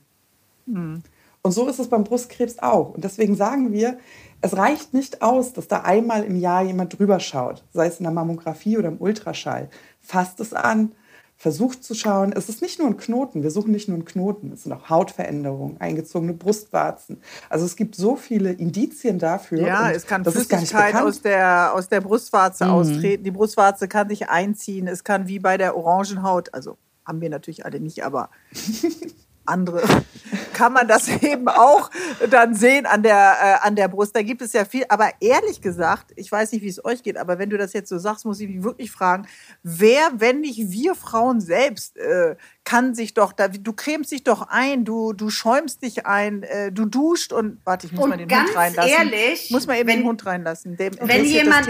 Und 0.67 1.51
so 1.51 1.67
ist 1.67 1.79
es 1.79 1.89
beim 1.89 2.03
Brustkrebs 2.03 2.59
auch. 2.59 2.93
Und 2.95 3.03
deswegen 3.03 3.35
sagen 3.35 3.71
wir, 3.71 3.97
es 4.41 4.57
reicht 4.57 4.93
nicht 4.93 5.21
aus, 5.21 5.53
dass 5.53 5.67
da 5.67 5.81
einmal 5.81 6.23
im 6.23 6.35
Jahr 6.37 6.63
jemand 6.63 6.97
drüber 6.97 7.19
schaut, 7.19 7.63
sei 7.73 7.87
es 7.87 7.99
in 7.99 8.03
der 8.03 8.13
Mammographie 8.13 8.77
oder 8.77 8.87
im 8.89 8.99
Ultraschall. 8.99 9.69
Fasst 10.01 10.39
es 10.39 10.53
an, 10.53 10.93
versucht 11.37 11.83
zu 11.83 11.93
schauen. 11.93 12.31
Es 12.31 12.47
ist 12.49 12.61
nicht 12.61 12.79
nur 12.79 12.87
ein 12.87 12.97
Knoten, 12.97 13.43
wir 13.43 13.51
suchen 13.51 13.71
nicht 13.71 13.87
nur 13.89 13.95
einen 13.95 14.05
Knoten, 14.05 14.51
es 14.53 14.63
sind 14.63 14.71
auch 14.71 14.89
Hautveränderungen, 14.89 15.79
eingezogene 15.81 16.33
Brustwarzen. 16.33 17.21
Also 17.49 17.65
es 17.65 17.75
gibt 17.75 17.95
so 17.95 18.15
viele 18.15 18.51
Indizien 18.53 19.19
dafür. 19.19 19.67
Ja, 19.67 19.91
es 19.91 20.07
kann 20.07 20.23
Flüssigkeit 20.23 20.95
aus 20.95 21.21
der, 21.21 21.73
aus 21.75 21.89
der 21.89 22.01
Brustwarze 22.01 22.65
Mhm. 22.65 22.71
austreten. 22.71 23.23
Die 23.23 23.31
Brustwarze 23.31 23.87
kann 23.87 24.07
sich 24.09 24.29
einziehen. 24.29 24.87
Es 24.87 25.03
kann 25.03 25.27
wie 25.27 25.39
bei 25.39 25.57
der 25.57 25.75
Orangenhaut, 25.77 26.53
also 26.53 26.77
haben 27.05 27.21
wir 27.21 27.29
natürlich 27.29 27.65
alle 27.65 27.79
nicht, 27.79 28.03
aber 28.03 28.29
andere 29.45 29.83
kann 30.53 30.73
man 30.73 30.87
das 30.87 31.07
eben 31.21 31.47
auch 31.49 31.91
dann 32.29 32.55
sehen 32.55 32.85
an 32.85 33.03
der, 33.03 33.59
äh, 33.61 33.67
an 33.67 33.75
der 33.75 33.87
Brust. 33.89 34.15
Da 34.15 34.21
gibt 34.21 34.41
es 34.41 34.53
ja 34.53 34.63
viel. 34.65 34.85
Aber 34.89 35.09
ehrlich 35.19 35.61
gesagt, 35.61 36.11
ich 36.15 36.31
weiß 36.31 36.51
nicht, 36.53 36.61
wie 36.61 36.69
es 36.69 36.83
euch 36.83 37.03
geht, 37.03 37.17
aber 37.17 37.37
wenn 37.39 37.49
du 37.49 37.57
das 37.57 37.73
jetzt 37.73 37.89
so 37.89 37.97
sagst, 37.97 38.25
muss 38.25 38.39
ich 38.39 38.47
mich 38.49 38.63
wirklich 38.63 38.91
fragen, 38.91 39.27
wer, 39.63 40.09
wenn 40.15 40.41
nicht 40.41 40.71
wir 40.71 40.95
Frauen 40.95 41.41
selbst, 41.41 41.97
äh, 41.97 42.35
kann 42.63 42.95
sich 42.95 43.13
doch, 43.13 43.33
da, 43.33 43.47
du 43.49 43.73
cremst 43.73 44.11
dich 44.11 44.23
doch 44.23 44.47
ein, 44.49 44.85
du, 44.85 45.13
du 45.13 45.29
schäumst 45.29 45.81
dich 45.81 46.05
ein, 46.05 46.43
äh, 46.43 46.71
du 46.71 46.85
duscht 46.85 47.33
und, 47.33 47.59
warte, 47.65 47.87
ich 47.87 47.93
muss 47.93 48.03
Und 48.03 48.09
mal 48.11 48.17
den 48.17 48.27
ganz 48.27 48.49
Hund 48.49 48.57
reinlassen. 48.57 48.91
ehrlich, 48.91 49.51
muss 49.51 49.67
man 49.67 49.77
eben 49.77 49.87
wenn- 49.89 49.99
den 49.99 50.07
Hund 50.07 50.25
reinlassen. 50.25 50.77
Dem 50.77 50.93
wenn 51.01 51.25
jemand, 51.25 51.67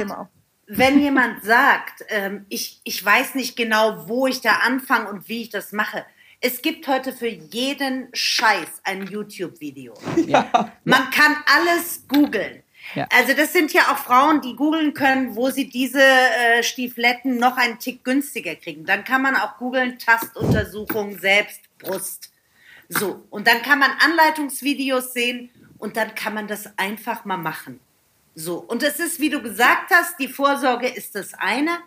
wenn 0.68 1.00
jemand 1.00 1.44
sagt, 1.44 2.04
ähm, 2.10 2.46
ich, 2.50 2.82
ich 2.84 3.04
weiß 3.04 3.36
nicht 3.36 3.56
genau, 3.56 4.08
wo 4.08 4.26
ich 4.28 4.42
da 4.42 4.60
anfange 4.66 5.10
und 5.10 5.28
wie 5.28 5.42
ich 5.44 5.50
das 5.50 5.72
mache. 5.72 6.06
Es 6.48 6.62
gibt 6.62 6.88
heute 6.88 7.12
für 7.12 7.26
jeden 7.28 8.08
Scheiß 8.14 8.68
ein 8.84 9.08
YouTube-Video. 9.08 9.96
Man 10.84 11.10
kann 11.10 11.38
alles 11.48 12.06
googeln. 12.08 12.62
Ja. 12.94 13.08
Also 13.12 13.34
das 13.34 13.52
sind 13.52 13.74
ja 13.74 13.92
auch 13.92 13.98
Frauen, 13.98 14.42
die 14.42 14.56
googeln 14.56 14.94
können, 14.94 15.36
wo 15.36 15.50
sie 15.50 15.68
diese 15.68 16.04
äh, 16.04 16.62
Stiefletten 16.62 17.38
noch 17.38 17.58
einen 17.58 17.80
Tick 17.80 18.04
günstiger 18.04 18.54
kriegen. 18.54 18.86
Dann 18.86 19.04
kann 19.04 19.24
man 19.24 19.36
auch 19.36 19.58
googeln, 19.58 19.98
Tastuntersuchung, 19.98 21.18
selbst, 21.18 21.62
Brust. 21.80 22.32
So, 22.90 23.26
und 23.32 23.48
dann 23.48 23.64
kann 23.64 23.80
man 23.80 23.90
Anleitungsvideos 24.00 25.14
sehen 25.14 25.50
und 25.80 25.98
dann 25.98 26.14
kann 26.14 26.36
man 26.36 26.48
das 26.48 26.78
einfach 26.78 27.26
mal 27.26 27.38
machen. 27.38 27.80
So, 28.36 28.58
und 28.58 28.84
es 28.84 29.00
ist, 29.00 29.20
wie 29.20 29.32
du 29.32 29.42
gesagt 29.42 29.90
hast, 29.90 30.20
die 30.20 30.28
Vorsorge 30.28 30.90
ist 30.90 31.16
das 31.16 31.34
eine, 31.34 31.80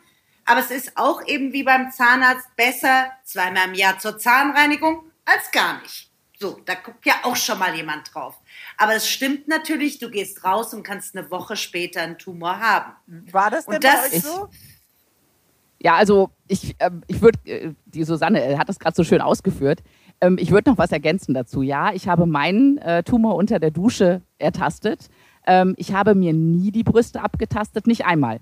aber 0.49 0.61
es 0.61 0.71
ist 0.71 0.93
auch 0.97 1.27
eben 1.27 1.53
wie 1.53 1.63
beim 1.63 1.91
Zahnarzt 1.91 2.49
besser 2.57 3.13
zweimal 3.25 3.69
im 3.69 3.75
Jahr 3.75 3.99
zur 3.99 4.19
Zahnreinigung 4.19 5.03
als 5.25 5.51
gar 5.53 5.81
nicht. 5.83 6.11
So, 6.41 6.59
da 6.65 6.75
guckt 6.75 7.05
ja 7.05 7.15
auch 7.25 7.37
schon 7.37 7.59
mal 7.59 7.75
jemand 7.75 8.15
drauf. 8.15 8.41
Aber 8.77 8.95
es 8.95 9.09
stimmt 9.09 9.49
natürlich, 9.49 9.99
du 9.99 10.09
gehst 10.09 10.45
raus 10.45 10.73
und 10.73 10.85
kannst 10.85 11.17
eine 11.17 11.31
Woche 11.31 11.57
später 11.57 12.01
einen 12.01 12.17
Tumor 12.17 12.61
haben. 12.61 12.93
War 13.33 13.51
das 13.51 13.67
Und 13.67 13.75
denn 13.75 13.81
das 13.81 14.11
bei 14.11 14.19
so? 14.21 14.49
Ja, 15.81 15.95
also 15.95 16.31
ich, 16.47 16.77
ähm, 16.79 17.03
ich 17.09 17.21
würde, 17.21 17.39
äh, 17.45 17.75
die 17.87 18.05
Susanne 18.05 18.43
äh, 18.43 18.57
hat 18.57 18.69
das 18.69 18.79
gerade 18.79 18.97
so 18.97 19.05
schön 19.05 19.21
ausgeführt. 19.21 19.83
Ähm, 20.21 20.37
ich 20.39 20.51
würde 20.51 20.71
noch 20.71 20.79
was 20.79 20.93
ergänzen 20.93 21.35
dazu. 21.35 21.63
Ja, 21.63 21.93
ich 21.93 22.09
habe 22.09 22.27
meinen 22.27 22.79
äh, 22.79 23.03
Tumor 23.03 23.37
unter 23.37 23.59
der 23.59 23.71
Dusche 23.71 24.23
ertastet. 24.39 25.09
Ähm, 25.47 25.75
ich 25.77 25.93
habe 25.93 26.15
mir 26.15 26.33
nie 26.33 26.71
die 26.71 26.85
Brüste 26.85 27.21
abgetastet, 27.21 27.87
nicht 27.87 28.07
einmal, 28.07 28.41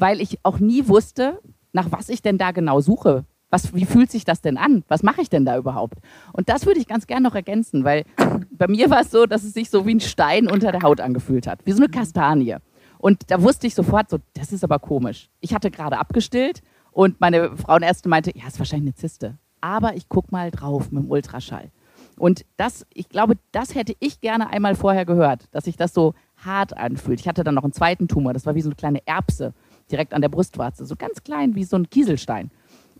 weil 0.00 0.20
ich 0.20 0.38
auch 0.44 0.58
nie 0.58 0.88
wusste, 0.88 1.40
nach 1.72 1.92
was 1.92 2.08
ich 2.08 2.22
denn 2.22 2.38
da 2.38 2.50
genau 2.50 2.80
suche. 2.80 3.24
Was, 3.50 3.74
wie 3.74 3.84
fühlt 3.84 4.10
sich 4.10 4.24
das 4.24 4.40
denn 4.40 4.56
an? 4.56 4.84
Was 4.88 5.02
mache 5.02 5.22
ich 5.22 5.28
denn 5.28 5.44
da 5.44 5.56
überhaupt? 5.56 5.98
Und 6.32 6.48
das 6.48 6.66
würde 6.66 6.78
ich 6.78 6.86
ganz 6.86 7.06
gerne 7.06 7.22
noch 7.22 7.34
ergänzen, 7.34 7.82
weil 7.84 8.04
bei 8.52 8.68
mir 8.68 8.90
war 8.90 9.00
es 9.00 9.10
so, 9.10 9.26
dass 9.26 9.42
es 9.42 9.54
sich 9.54 9.70
so 9.70 9.86
wie 9.86 9.94
ein 9.94 10.00
Stein 10.00 10.48
unter 10.48 10.70
der 10.70 10.82
Haut 10.82 11.00
angefühlt 11.00 11.46
hat, 11.48 11.60
wie 11.64 11.72
so 11.72 11.78
eine 11.82 11.88
Kastanie. 11.88 12.56
Und 12.98 13.30
da 13.30 13.42
wusste 13.42 13.66
ich 13.66 13.74
sofort 13.74 14.08
so, 14.08 14.18
das 14.34 14.52
ist 14.52 14.62
aber 14.62 14.78
komisch. 14.78 15.30
Ich 15.40 15.52
hatte 15.52 15.70
gerade 15.70 15.98
abgestillt 15.98 16.62
und 16.92 17.20
meine 17.20 17.56
Frauenärztin 17.56 18.10
meinte, 18.10 18.30
ja, 18.36 18.46
ist 18.46 18.58
wahrscheinlich 18.58 18.94
eine 18.94 18.94
Zyste. 18.94 19.38
aber 19.60 19.94
ich 19.96 20.08
gucke 20.08 20.28
mal 20.30 20.50
drauf 20.50 20.90
mit 20.90 21.04
dem 21.04 21.10
Ultraschall. 21.10 21.70
Und 22.16 22.44
das, 22.56 22.86
ich 22.92 23.08
glaube, 23.08 23.34
das 23.52 23.74
hätte 23.74 23.94
ich 23.98 24.20
gerne 24.20 24.50
einmal 24.50 24.74
vorher 24.74 25.06
gehört, 25.06 25.48
dass 25.52 25.64
sich 25.64 25.76
das 25.76 25.94
so 25.94 26.14
hart 26.36 26.76
anfühlt. 26.76 27.20
Ich 27.20 27.28
hatte 27.28 27.44
dann 27.44 27.54
noch 27.54 27.64
einen 27.64 27.72
zweiten 27.72 28.08
Tumor, 28.08 28.32
das 28.32 28.46
war 28.46 28.54
wie 28.54 28.60
so 28.60 28.68
eine 28.68 28.76
kleine 28.76 29.06
Erbse 29.06 29.54
direkt 29.90 30.14
an 30.14 30.22
der 30.22 30.28
Brustwarze, 30.28 30.86
so 30.86 30.96
ganz 30.96 31.22
klein 31.22 31.54
wie 31.54 31.64
so 31.64 31.76
ein 31.76 31.88
Kieselstein. 31.90 32.50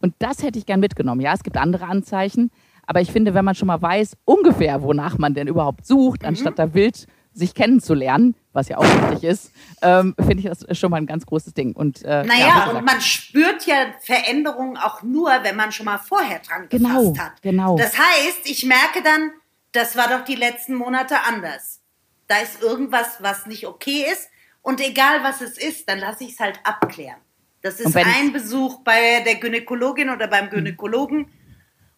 Und 0.00 0.14
das 0.18 0.42
hätte 0.42 0.58
ich 0.58 0.66
gern 0.66 0.80
mitgenommen. 0.80 1.20
Ja, 1.20 1.34
es 1.34 1.42
gibt 1.42 1.56
andere 1.56 1.86
Anzeichen, 1.86 2.50
aber 2.86 3.00
ich 3.00 3.12
finde, 3.12 3.34
wenn 3.34 3.44
man 3.44 3.54
schon 3.54 3.68
mal 3.68 3.80
weiß, 3.80 4.16
ungefähr, 4.24 4.82
wonach 4.82 5.18
man 5.18 5.34
denn 5.34 5.46
überhaupt 5.46 5.86
sucht, 5.86 6.22
mhm. 6.22 6.28
anstatt 6.28 6.58
da 6.58 6.74
wild 6.74 7.06
sich 7.32 7.54
kennenzulernen, 7.54 8.34
was 8.52 8.68
ja 8.68 8.78
auch 8.78 8.84
wichtig 8.84 9.24
ist, 9.24 9.52
ähm, 9.82 10.14
finde 10.18 10.38
ich 10.38 10.44
das 10.46 10.76
schon 10.76 10.90
mal 10.90 10.96
ein 10.96 11.06
ganz 11.06 11.24
großes 11.26 11.54
Ding. 11.54 11.74
Und, 11.74 12.02
äh, 12.02 12.24
naja, 12.24 12.46
ja, 12.48 12.70
und 12.70 12.84
man 12.84 13.00
spürt 13.00 13.66
ja 13.66 13.94
Veränderungen 14.00 14.76
auch 14.76 15.02
nur, 15.02 15.30
wenn 15.42 15.54
man 15.54 15.70
schon 15.70 15.86
mal 15.86 15.98
vorher 15.98 16.40
dran 16.40 16.66
genau, 16.68 17.10
gefasst 17.10 17.20
hat. 17.20 17.42
Genau. 17.42 17.76
Das 17.76 17.96
heißt, 17.96 18.40
ich 18.44 18.64
merke 18.64 19.02
dann, 19.04 19.30
das 19.72 19.96
war 19.96 20.08
doch 20.08 20.24
die 20.24 20.34
letzten 20.34 20.74
Monate 20.74 21.14
anders. 21.28 21.80
Da 22.26 22.38
ist 22.38 22.60
irgendwas, 22.62 23.18
was 23.20 23.46
nicht 23.46 23.66
okay 23.66 24.04
ist. 24.10 24.29
Und 24.62 24.80
egal 24.80 25.22
was 25.22 25.40
es 25.40 25.58
ist, 25.58 25.88
dann 25.88 25.98
lasse 25.98 26.24
ich 26.24 26.32
es 26.32 26.40
halt 26.40 26.60
abklären. 26.64 27.18
Das 27.62 27.78
ist 27.78 27.96
ein 27.96 28.32
Besuch 28.32 28.80
bei 28.84 29.20
der 29.24 29.36
Gynäkologin 29.36 30.10
oder 30.10 30.28
beim 30.28 30.48
Gynäkologen. 30.48 31.26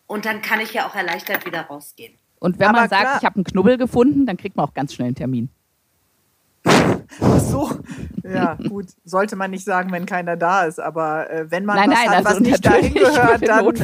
Und 0.07 0.25
dann 0.25 0.43
kann 0.43 0.61
ich 0.61 0.75
ja 0.75 0.87
auch 0.87 0.95
erleichtert 0.95 1.47
wieder 1.47 1.63
rausgehen. 1.63 2.15
Und 2.41 2.59
wenn 2.59 2.69
Aber 2.69 2.81
man 2.81 2.89
sagt, 2.89 3.03
klar. 3.03 3.19
ich 3.19 3.25
habe 3.25 3.37
einen 3.37 3.45
Knubbel 3.45 3.79
gefunden, 3.79 4.27
dann 4.27 4.37
kriegt 4.37 4.57
man 4.57 4.69
auch 4.69 4.75
ganz 4.75 4.93
schnell 4.95 5.07
einen 5.07 5.15
Termin. 5.15 5.49
Ach 6.65 7.41
so, 7.41 7.71
ja, 8.25 8.55
gut. 8.55 8.87
Sollte 9.05 9.37
man 9.37 9.51
nicht 9.51 9.65
sagen, 9.65 9.93
wenn 9.93 10.07
keiner 10.07 10.37
da 10.37 10.65
ist. 10.65 10.81
Aber 10.81 11.31
äh, 11.31 11.51
wenn 11.51 11.65
man 11.65 11.77
nein, 11.77 11.91
was 11.91 11.99
nein, 11.99 12.09
hat, 12.09 12.17
also 12.17 12.31
was 12.31 12.41
nicht 12.41 12.67
dahin 12.67 12.95
gehört, 12.95 13.49
dann. 13.49 13.75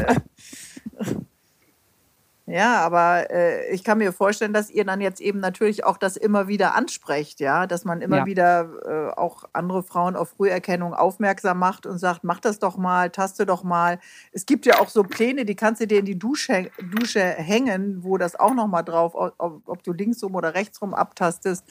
Ja, 2.50 2.80
aber 2.80 3.30
äh, 3.30 3.70
ich 3.74 3.84
kann 3.84 3.98
mir 3.98 4.10
vorstellen, 4.10 4.54
dass 4.54 4.70
ihr 4.70 4.86
dann 4.86 5.02
jetzt 5.02 5.20
eben 5.20 5.38
natürlich 5.38 5.84
auch 5.84 5.98
das 5.98 6.16
immer 6.16 6.48
wieder 6.48 6.74
ansprecht, 6.74 7.40
ja, 7.40 7.66
dass 7.66 7.84
man 7.84 8.00
immer 8.00 8.18
ja. 8.18 8.26
wieder 8.26 8.70
äh, 8.86 9.18
auch 9.18 9.44
andere 9.52 9.82
Frauen 9.82 10.16
auf 10.16 10.30
Früherkennung 10.30 10.94
aufmerksam 10.94 11.58
macht 11.58 11.84
und 11.84 11.98
sagt, 11.98 12.24
mach 12.24 12.40
das 12.40 12.58
doch 12.58 12.78
mal, 12.78 13.10
taste 13.10 13.44
doch 13.44 13.64
mal. 13.64 13.98
Es 14.32 14.46
gibt 14.46 14.64
ja 14.64 14.80
auch 14.80 14.88
so 14.88 15.02
Pläne, 15.02 15.44
die 15.44 15.56
kannst 15.56 15.82
du 15.82 15.86
dir 15.86 15.98
in 15.98 16.06
die 16.06 16.18
Dusche, 16.18 16.70
Dusche 16.90 17.20
hängen, 17.20 18.02
wo 18.02 18.16
das 18.16 18.34
auch 18.34 18.54
noch 18.54 18.66
mal 18.66 18.82
drauf, 18.82 19.12
ob, 19.14 19.68
ob 19.68 19.82
du 19.82 19.92
links 19.92 20.22
rum 20.22 20.34
oder 20.34 20.54
rechts 20.54 20.80
rum 20.80 20.94
abtastest. 20.94 21.64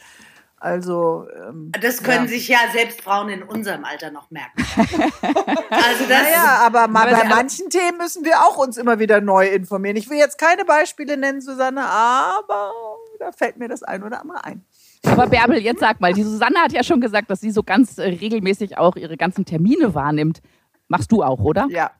Also 0.60 1.28
ähm, 1.36 1.72
das 1.80 2.02
können 2.02 2.26
ja. 2.26 2.28
sich 2.28 2.48
ja 2.48 2.58
selbst 2.74 3.02
Frauen 3.02 3.30
in 3.30 3.43
unserem 3.43 3.86
Alter 3.86 4.10
noch 4.10 4.32
merken. 4.32 4.65
also 4.80 6.04
das 6.10 6.24
naja, 6.24 6.62
aber 6.65 6.88
mal 6.88 7.12
bei 7.12 7.26
manchen 7.26 7.70
Themen 7.70 8.00
müssen 8.00 8.26
wir 8.26 8.39
auch 8.41 8.58
uns 8.58 8.78
immer 8.78 8.98
wieder 8.98 9.22
neu 9.22 9.48
informieren. 9.48 9.98
Ich 9.98 10.10
will 10.10 10.17
jetzt 10.17 10.39
keine 10.39 10.65
Beispiele 10.65 11.15
nennen, 11.15 11.41
Susanne, 11.41 11.86
aber 11.86 12.74
da 13.20 13.32
fällt 13.32 13.58
mir 13.58 13.67
das 13.67 13.84
ein 13.84 14.02
oder 14.02 14.22
andere 14.22 14.43
ein. 14.46 14.65
Aber 15.06 15.28
Bärbel, 15.28 15.60
jetzt 15.60 15.80
sag 15.80 16.02
mal, 16.02 16.13
die 16.13 16.24
Susanne 16.24 16.58
hat 16.58 16.74
ja 16.74 16.84
schon 16.84 17.02
gesagt, 17.02 17.30
dass 17.30 17.39
sie 17.39 17.52
so 17.52 17.62
ganz 17.62 18.00
äh, 18.00 18.04
regelmäßig 18.04 18.80
auch 18.80 18.96
ihre 18.96 19.15
ganzen 19.15 19.46
Termine 19.46 19.93
wahrnimmt. 19.93 20.41
Machst 20.88 21.12
du 21.12 21.22
auch, 21.22 21.39
oder? 21.39 21.67
Ja, 21.70 21.91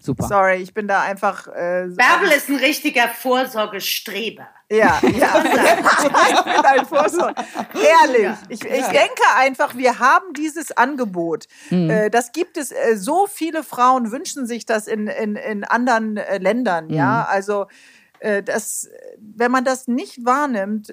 Super. 0.00 0.26
Sorry, 0.26 0.56
ich 0.56 0.72
bin 0.72 0.88
da 0.88 1.02
einfach. 1.02 1.46
Äh, 1.46 1.88
Bärbel 1.88 2.30
ist 2.34 2.48
ein 2.48 2.56
richtiger 2.56 3.08
Vorsorgestreber. 3.08 4.48
Ja, 4.70 4.98
ja. 5.02 5.44
ich 5.44 6.42
bin 6.42 6.64
ein 6.64 6.86
Vorsorge. 6.86 7.34
Ehrlich. 7.74 8.22
Ja. 8.22 8.38
Ich, 8.48 8.64
ich 8.64 8.70
ja. 8.70 8.88
denke 8.88 9.22
einfach, 9.36 9.76
wir 9.76 9.98
haben 9.98 10.32
dieses 10.32 10.72
Angebot. 10.72 11.46
Mhm. 11.68 11.90
Äh, 11.90 12.10
das 12.10 12.32
gibt 12.32 12.56
es. 12.56 12.72
Äh, 12.72 12.96
so 12.96 13.26
viele 13.26 13.62
Frauen 13.62 14.10
wünschen 14.10 14.46
sich 14.46 14.64
das 14.64 14.86
in, 14.86 15.06
in, 15.06 15.36
in 15.36 15.64
anderen 15.64 16.16
äh, 16.16 16.38
Ländern. 16.38 16.86
Mhm. 16.86 16.94
Ja, 16.94 17.26
also. 17.28 17.66
Äh, 18.22 18.42
das, 18.42 18.86
wenn 19.18 19.50
man 19.50 19.64
das 19.64 19.88
nicht 19.88 20.26
wahrnimmt, 20.26 20.90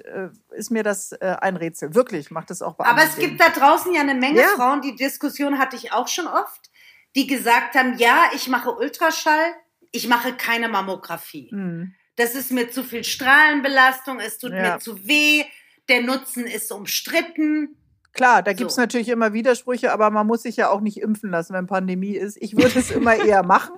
ist 0.52 0.70
mir 0.70 0.82
das 0.82 1.12
ein 1.12 1.56
Rätsel. 1.56 1.94
Wirklich, 1.94 2.30
macht 2.30 2.48
das 2.48 2.62
auch 2.62 2.72
bei 2.72 2.86
Aber 2.86 3.02
es 3.02 3.16
Dingen. 3.16 3.36
gibt 3.36 3.40
da 3.42 3.50
draußen 3.50 3.92
ja 3.92 4.00
eine 4.00 4.14
Menge 4.14 4.40
ja. 4.40 4.46
Frauen, 4.56 4.80
die 4.80 4.96
Diskussion 4.96 5.58
hatte 5.58 5.76
ich 5.76 5.92
auch 5.92 6.08
schon 6.08 6.26
oft 6.26 6.70
die 7.16 7.26
gesagt 7.26 7.74
haben, 7.74 7.98
ja, 7.98 8.30
ich 8.34 8.48
mache 8.48 8.74
Ultraschall, 8.74 9.54
ich 9.92 10.08
mache 10.08 10.34
keine 10.34 10.68
Mammographie. 10.68 11.48
Mhm. 11.52 11.94
Das 12.16 12.34
ist 12.34 12.50
mir 12.50 12.70
zu 12.70 12.82
viel 12.82 13.04
Strahlenbelastung, 13.04 14.20
es 14.20 14.38
tut 14.38 14.52
ja. 14.52 14.74
mir 14.74 14.78
zu 14.80 15.06
weh, 15.06 15.44
der 15.88 16.02
Nutzen 16.02 16.46
ist 16.46 16.70
umstritten. 16.72 17.76
Klar, 18.18 18.42
da 18.42 18.52
gibt 18.52 18.70
es 18.70 18.74
so. 18.74 18.80
natürlich 18.80 19.10
immer 19.10 19.32
Widersprüche, 19.32 19.92
aber 19.92 20.10
man 20.10 20.26
muss 20.26 20.42
sich 20.42 20.56
ja 20.56 20.70
auch 20.70 20.80
nicht 20.80 21.00
impfen 21.00 21.30
lassen, 21.30 21.54
wenn 21.54 21.68
Pandemie 21.68 22.16
ist. 22.16 22.36
Ich 22.40 22.56
würde 22.56 22.76
es 22.76 22.90
immer 22.90 23.14
eher 23.24 23.44
machen. 23.44 23.76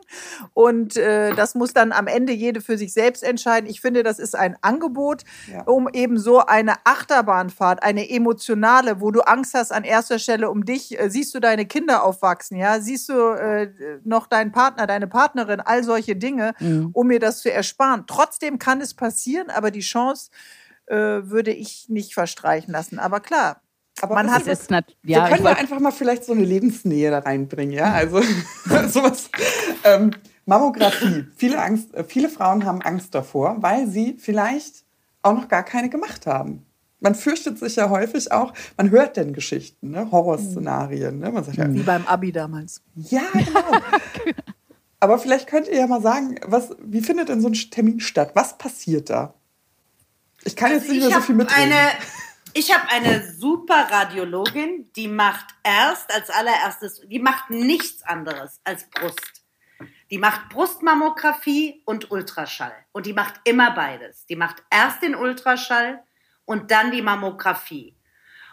Und 0.55 0.97
äh, 0.97 1.35
das 1.35 1.55
muss 1.55 1.75
dann 1.75 1.93
am 1.93 2.07
Ende 2.07 2.33
jede 2.33 2.63
für 2.63 2.79
sich 2.79 2.95
selbst 2.95 3.23
entscheiden. 3.23 3.69
Ich 3.69 3.83
finde, 3.83 4.03
das 4.03 4.19
ist 4.19 4.35
ein 4.35 4.57
Angebot, 4.63 5.25
ja. 5.53 5.65
um 5.65 5.91
eben 5.93 6.19
so 6.19 6.39
eine 6.39 6.77
Achterbahnfahrt, 6.85 7.83
eine 7.83 8.09
emotionale, 8.09 9.03
wo 9.03 9.11
du 9.11 9.21
Angst 9.21 9.53
hast 9.53 9.73
an 9.73 9.85
erster 9.85 10.19
Stelle 10.19 10.49
um 10.49 10.65
dich. 10.65 10.99
Äh, 10.99 11.11
siehst 11.11 11.35
du 11.35 11.41
deine 11.41 11.67
Kinder 11.67 12.03
aufwachsen, 12.03 12.57
ja? 12.57 12.81
Siehst 12.81 13.11
du 13.11 13.13
äh, 13.13 13.71
noch 14.05 14.27
deinen 14.27 14.53
Partner, 14.53 14.87
deine 14.87 15.07
Partnerin, 15.07 15.61
all 15.61 15.85
solche 15.85 16.17
Dinge, 16.17 16.55
mhm. 16.61 16.89
um 16.95 17.09
mir 17.09 17.21
das 17.21 17.43
zu 17.43 17.53
ersparen. 17.53 18.05
Trotzdem 18.07 18.59
kann 18.59 18.81
es 18.81 18.95
passieren, 18.95 19.51
aber 19.51 19.71
die 19.71 19.81
Chance 19.81 20.31
äh, 20.87 20.97
würde 20.97 21.53
ich 21.53 21.91
nicht 21.91 22.15
verstreichen 22.15 22.73
lassen. 22.73 22.99
Aber 22.99 23.21
klar, 23.21 23.61
aber 24.03 24.15
man 24.15 24.31
hat 24.31 24.47
es 24.47 24.69
nicht. 24.71 24.97
Ja, 25.03 25.25
wir 25.25 25.37
können 25.37 25.45
wir 25.45 25.57
einfach 25.57 25.81
mal 25.81 25.91
vielleicht 25.91 26.25
so 26.25 26.33
eine 26.33 26.45
Lebensnähe 26.45 27.11
da 27.11 27.21
reinbringen, 27.21 27.73
ja? 27.73 27.93
Also 27.93 28.21
sowas. 28.89 29.31
Ähm, 29.85 30.13
Mammographie. 30.47 31.27
Viele, 31.37 31.63
Angst, 31.63 31.95
äh, 31.95 32.05
viele 32.05 32.29
Frauen 32.29 32.65
haben 32.65 32.83
Angst 32.83 33.15
davor, 33.15 33.57
weil 33.61 33.87
sie 33.87 34.17
vielleicht 34.19 34.85
auch 35.23 35.35
noch 35.35 35.49
gar 35.49 35.63
keine 35.63 35.89
gemacht 35.89 36.27
haben. 36.27 36.67
Man 37.01 37.15
fürchtet 37.15 37.59
sich 37.59 37.77
ja 37.77 37.89
häufig 37.89 38.31
auch, 38.31 38.53
man 38.77 38.91
hört 38.91 39.17
denn 39.17 39.33
Geschichten, 39.33 39.91
ne? 39.91 40.11
Horrorszenarien. 40.11 41.19
Ne? 41.19 41.31
Man 41.31 41.45
sagt 41.45 41.57
ja, 41.57 41.73
Wie 41.73 41.83
beim 41.83 42.07
Abi 42.07 42.33
damals. 42.33 42.83
Ja, 42.95 43.23
genau. 43.33 43.81
Aber 45.01 45.19
vielleicht 45.19 45.47
könnt 45.47 45.67
ihr 45.67 45.79
ja 45.79 45.87
mal 45.87 46.03
sagen, 46.03 46.39
was, 46.47 46.77
wie 46.83 47.01
findet 47.01 47.31
denn 47.31 47.41
so 47.41 47.49
ein 47.49 47.55
Termin 47.55 48.01
statt? 48.01 48.33
Was 48.35 48.59
passiert 48.59 49.09
da? 49.09 49.35
Ich 50.45 50.57
kann 50.57 50.73
also 50.73 50.85
jetzt 50.85 50.93
nicht 50.93 51.09
mehr 51.09 51.17
so 51.17 51.23
viel 51.23 51.35
mitreden. 51.35 51.73
Eine 51.73 51.93
ich 52.55 52.75
habe 52.75 52.89
eine 52.89 53.33
super 53.33 53.89
Radiologin, 53.91 54.91
die 54.97 55.09
macht 55.09 55.47
erst 55.63 56.13
als 56.13 56.31
allererstes, 56.31 57.01
die 57.07 57.19
macht 57.19 57.51
nichts 57.51 58.03
anderes 58.03 58.61
als 58.65 58.89
Brust. 58.91 59.45
Die 60.11 60.19
macht 60.19 60.49
Brustmammographie 60.49 61.83
und 61.85 62.11
Ultraschall. 62.11 62.75
Und 62.93 63.07
die 63.07 63.13
macht 63.13 63.41
immer 63.45 63.71
beides. 63.71 64.27
Die 64.27 64.37
macht 64.37 64.63
erst 64.71 65.03
den 65.03 65.15
Ultraschall 65.15 66.03
und 66.45 66.71
dann 66.71 66.91
die 66.91 67.03
Mammographie. 67.03 67.97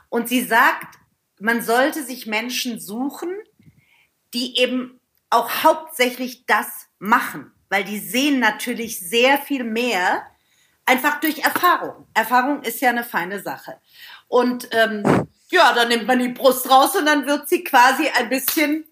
Und 0.10 0.30
sie 0.30 0.42
sagt, 0.42 1.00
man 1.40 1.62
sollte 1.62 2.04
sich 2.04 2.28
Menschen 2.28 2.80
suchen, 2.80 3.36
die 4.34 4.60
eben 4.60 5.00
auch 5.30 5.64
hauptsächlich 5.64 6.46
das 6.46 6.88
machen. 7.00 7.52
Weil 7.70 7.84
die 7.84 8.00
sehen 8.00 8.40
natürlich 8.40 9.00
sehr 9.00 9.40
viel 9.40 9.64
mehr 9.64 10.26
Einfach 10.88 11.20
durch 11.20 11.40
Erfahrung. 11.40 12.08
Erfahrung 12.14 12.64
ist 12.64 12.80
ja 12.80 12.90
eine 12.90 13.04
feine 13.04 13.42
Sache. 13.42 13.78
Und 14.30 14.70
ähm, 14.72 15.28
ja, 15.50 15.74
dann 15.74 15.90
nimmt 15.90 16.08
man 16.08 16.18
die 16.18 16.30
Brust 16.30 16.70
raus 16.70 16.96
und 16.96 17.06
dann 17.06 17.26
wird 17.28 17.50
sie 17.50 17.64
quasi 17.64 18.10
ein 18.10 18.30
bisschen 18.30 18.86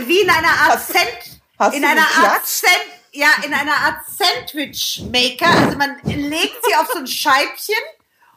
wie 0.00 0.20
in 0.20 0.30
einer 0.30 0.48
Art 0.48 0.72
hast, 0.72 0.92
Cent, 0.92 1.40
hast 1.56 1.76
in 1.76 1.84
einer 1.84 2.00
Art 2.00 2.44
Cent, 2.44 2.72
ja, 3.12 3.28
in 3.44 3.54
einer 3.54 3.74
Art 3.74 4.00
Sandwich 4.06 5.04
Maker. 5.12 5.48
Also 5.48 5.78
man 5.78 5.98
legt 6.04 6.56
sie 6.64 6.74
auf 6.74 6.88
so 6.92 6.98
ein 6.98 7.06
Scheibchen 7.06 7.74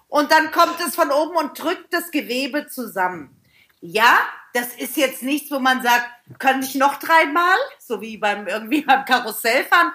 und 0.08 0.32
dann 0.32 0.52
kommt 0.52 0.80
es 0.86 0.94
von 0.94 1.10
oben 1.10 1.36
und 1.38 1.58
drückt 1.58 1.92
das 1.92 2.12
Gewebe 2.12 2.68
zusammen. 2.68 3.36
Ja, 3.82 4.20
das 4.54 4.76
ist 4.76 4.98
jetzt 4.98 5.24
nichts, 5.24 5.50
wo 5.50 5.58
man 5.58 5.82
sagt, 5.82 6.08
kann 6.38 6.62
ich 6.62 6.76
noch 6.76 7.00
dreimal, 7.00 7.58
so 7.80 8.02
wie 8.02 8.18
beim 8.18 8.46
irgendwie 8.46 8.82
beim 8.82 9.06
Karussell 9.06 9.64
fahren. 9.66 9.94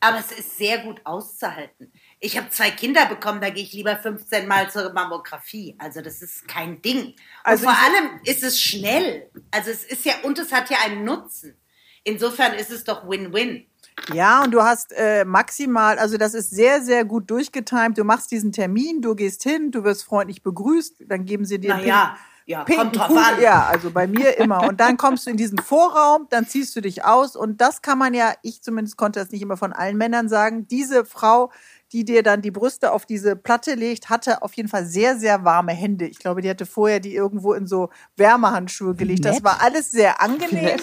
Aber 0.00 0.18
es 0.18 0.30
ist 0.30 0.56
sehr 0.58 0.78
gut 0.78 1.00
auszuhalten. 1.04 1.92
Ich 2.20 2.36
habe 2.36 2.50
zwei 2.50 2.70
Kinder 2.70 3.06
bekommen, 3.06 3.40
da 3.40 3.50
gehe 3.50 3.64
ich 3.64 3.72
lieber 3.72 3.96
15 3.96 4.46
Mal 4.46 4.70
zur 4.70 4.92
Mammographie. 4.92 5.74
Also 5.78 6.00
das 6.00 6.22
ist 6.22 6.46
kein 6.46 6.80
Ding. 6.82 7.06
Und 7.06 7.16
also 7.42 7.64
vor 7.64 7.72
allem 7.72 8.20
ist 8.24 8.44
es 8.44 8.60
schnell. 8.60 9.28
Also 9.50 9.70
es 9.70 9.84
ist 9.84 10.04
ja, 10.04 10.14
und 10.22 10.38
es 10.38 10.52
hat 10.52 10.70
ja 10.70 10.78
einen 10.84 11.04
Nutzen. 11.04 11.56
Insofern 12.04 12.54
ist 12.54 12.70
es 12.70 12.84
doch 12.84 13.08
Win-Win. 13.08 13.66
Ja, 14.12 14.44
und 14.44 14.52
du 14.52 14.62
hast 14.62 14.92
äh, 14.92 15.24
maximal, 15.24 15.98
also 15.98 16.16
das 16.16 16.34
ist 16.34 16.50
sehr, 16.50 16.80
sehr 16.80 17.04
gut 17.04 17.30
durchgetimt. 17.30 17.98
Du 17.98 18.04
machst 18.04 18.30
diesen 18.30 18.52
Termin, 18.52 19.02
du 19.02 19.14
gehst 19.14 19.42
hin, 19.42 19.72
du 19.72 19.84
wirst 19.84 20.04
freundlich 20.04 20.42
begrüßt, 20.42 21.04
dann 21.06 21.24
geben 21.24 21.44
sie 21.44 21.58
dir 21.58 21.74
naja, 21.74 22.16
ja, 22.48 22.64
kommt 22.64 22.96
drauf 22.96 23.10
an. 23.10 23.40
Ja, 23.40 23.66
also 23.66 23.90
bei 23.90 24.06
mir 24.06 24.38
immer. 24.38 24.66
Und 24.66 24.80
dann 24.80 24.96
kommst 24.96 25.26
du 25.26 25.30
in 25.30 25.36
diesen 25.36 25.58
Vorraum, 25.58 26.26
dann 26.30 26.46
ziehst 26.46 26.74
du 26.74 26.80
dich 26.80 27.04
aus 27.04 27.36
und 27.36 27.60
das 27.60 27.82
kann 27.82 27.98
man 27.98 28.14
ja, 28.14 28.32
ich 28.42 28.62
zumindest 28.62 28.96
konnte 28.96 29.20
das 29.20 29.30
nicht 29.30 29.42
immer 29.42 29.56
von 29.56 29.72
allen 29.72 29.96
Männern 29.96 30.28
sagen, 30.28 30.66
diese 30.66 31.04
Frau 31.04 31.50
die 31.92 32.04
dir 32.04 32.22
dann 32.22 32.42
die 32.42 32.50
Brüste 32.50 32.92
auf 32.92 33.06
diese 33.06 33.34
Platte 33.34 33.74
legt, 33.74 34.10
hatte 34.10 34.42
auf 34.42 34.52
jeden 34.54 34.68
Fall 34.68 34.84
sehr, 34.84 35.16
sehr 35.16 35.44
warme 35.44 35.72
Hände. 35.72 36.06
Ich 36.06 36.18
glaube, 36.18 36.42
die 36.42 36.50
hatte 36.50 36.66
vorher 36.66 37.00
die 37.00 37.14
irgendwo 37.14 37.54
in 37.54 37.66
so 37.66 37.88
Wärmehandschuhe 38.16 38.94
gelegt. 38.94 39.24
Das 39.24 39.42
war 39.42 39.62
alles 39.62 39.90
sehr 39.90 40.20
angenehm. 40.20 40.78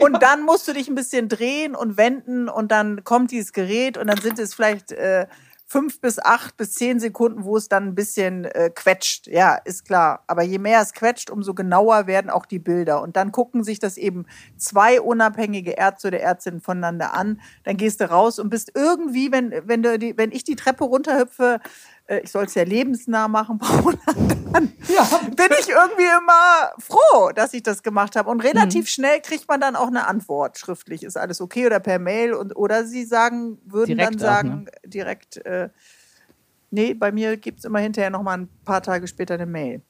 Und 0.00 0.22
dann 0.22 0.42
musst 0.42 0.66
du 0.68 0.72
dich 0.72 0.88
ein 0.88 0.94
bisschen 0.94 1.28
drehen 1.28 1.74
und 1.74 1.96
wenden 1.96 2.48
und 2.48 2.72
dann 2.72 3.04
kommt 3.04 3.30
dieses 3.30 3.52
Gerät 3.52 3.98
und 3.98 4.06
dann 4.06 4.20
sind 4.20 4.38
es 4.38 4.54
vielleicht 4.54 4.92
äh, 4.92 5.26
fünf 5.68 6.00
bis 6.00 6.20
acht 6.20 6.56
bis 6.56 6.74
zehn 6.74 7.00
Sekunden, 7.00 7.44
wo 7.44 7.56
es 7.56 7.68
dann 7.68 7.88
ein 7.88 7.94
bisschen 7.96 8.44
äh, 8.44 8.70
quetscht. 8.72 9.26
Ja, 9.26 9.56
ist 9.56 9.84
klar. 9.84 10.22
Aber 10.28 10.42
je 10.42 10.58
mehr 10.58 10.80
es 10.80 10.92
quetscht, 10.92 11.28
umso 11.28 11.54
genauer 11.54 12.06
werden 12.06 12.30
auch 12.30 12.46
die 12.46 12.60
Bilder. 12.60 13.02
Und 13.02 13.16
dann 13.16 13.32
gucken 13.32 13.64
sich 13.64 13.80
das 13.80 13.96
eben 13.96 14.26
zwei 14.56 15.00
unabhängige 15.00 15.72
Ärzte 15.72 16.08
oder 16.08 16.20
Ärztinnen 16.20 16.60
voneinander 16.60 17.14
an. 17.14 17.40
Dann 17.64 17.76
gehst 17.76 18.00
du 18.00 18.08
raus 18.08 18.38
und 18.38 18.48
bist 18.48 18.72
irgendwie, 18.74 19.32
wenn, 19.32 19.52
wenn, 19.64 19.82
du 19.82 19.98
die, 19.98 20.16
wenn 20.16 20.30
ich 20.30 20.44
die 20.44 20.56
Treppe 20.56 20.84
runterhüpfe, 20.84 21.60
ich 22.08 22.30
soll 22.30 22.44
es 22.44 22.54
ja 22.54 22.62
lebensnah 22.62 23.28
machen, 23.28 23.58
Paula, 23.60 23.98
dann 24.52 24.72
ja. 24.88 25.04
bin 25.34 25.48
ich 25.58 25.68
irgendwie 25.68 26.04
immer 26.04 26.72
froh, 26.78 27.30
dass 27.34 27.52
ich 27.54 27.62
das 27.62 27.82
gemacht 27.82 28.16
habe. 28.16 28.30
Und 28.30 28.40
relativ 28.40 28.82
mhm. 28.82 28.88
schnell 28.88 29.20
kriegt 29.20 29.48
man 29.48 29.60
dann 29.60 29.76
auch 29.76 29.88
eine 29.88 30.06
Antwort 30.06 30.58
schriftlich. 30.58 31.02
Ist 31.02 31.16
alles 31.16 31.40
okay 31.40 31.66
oder 31.66 31.80
per 31.80 31.98
Mail 31.98 32.34
und 32.34 32.56
oder 32.56 32.84
sie 32.84 33.04
sagen, 33.04 33.58
würden 33.64 33.96
direkt 33.96 34.14
dann 34.14 34.18
sagen, 34.18 34.50
auch, 34.50 34.84
ne? 34.84 34.90
direkt, 34.90 35.44
äh, 35.44 35.68
nee, 36.70 36.94
bei 36.94 37.12
mir 37.12 37.36
gibt 37.36 37.58
es 37.58 37.64
immer 37.64 37.80
hinterher 37.80 38.10
noch 38.10 38.22
mal 38.22 38.38
ein 38.38 38.48
paar 38.64 38.82
Tage 38.82 39.06
später 39.06 39.34
eine 39.34 39.46
Mail. 39.46 39.82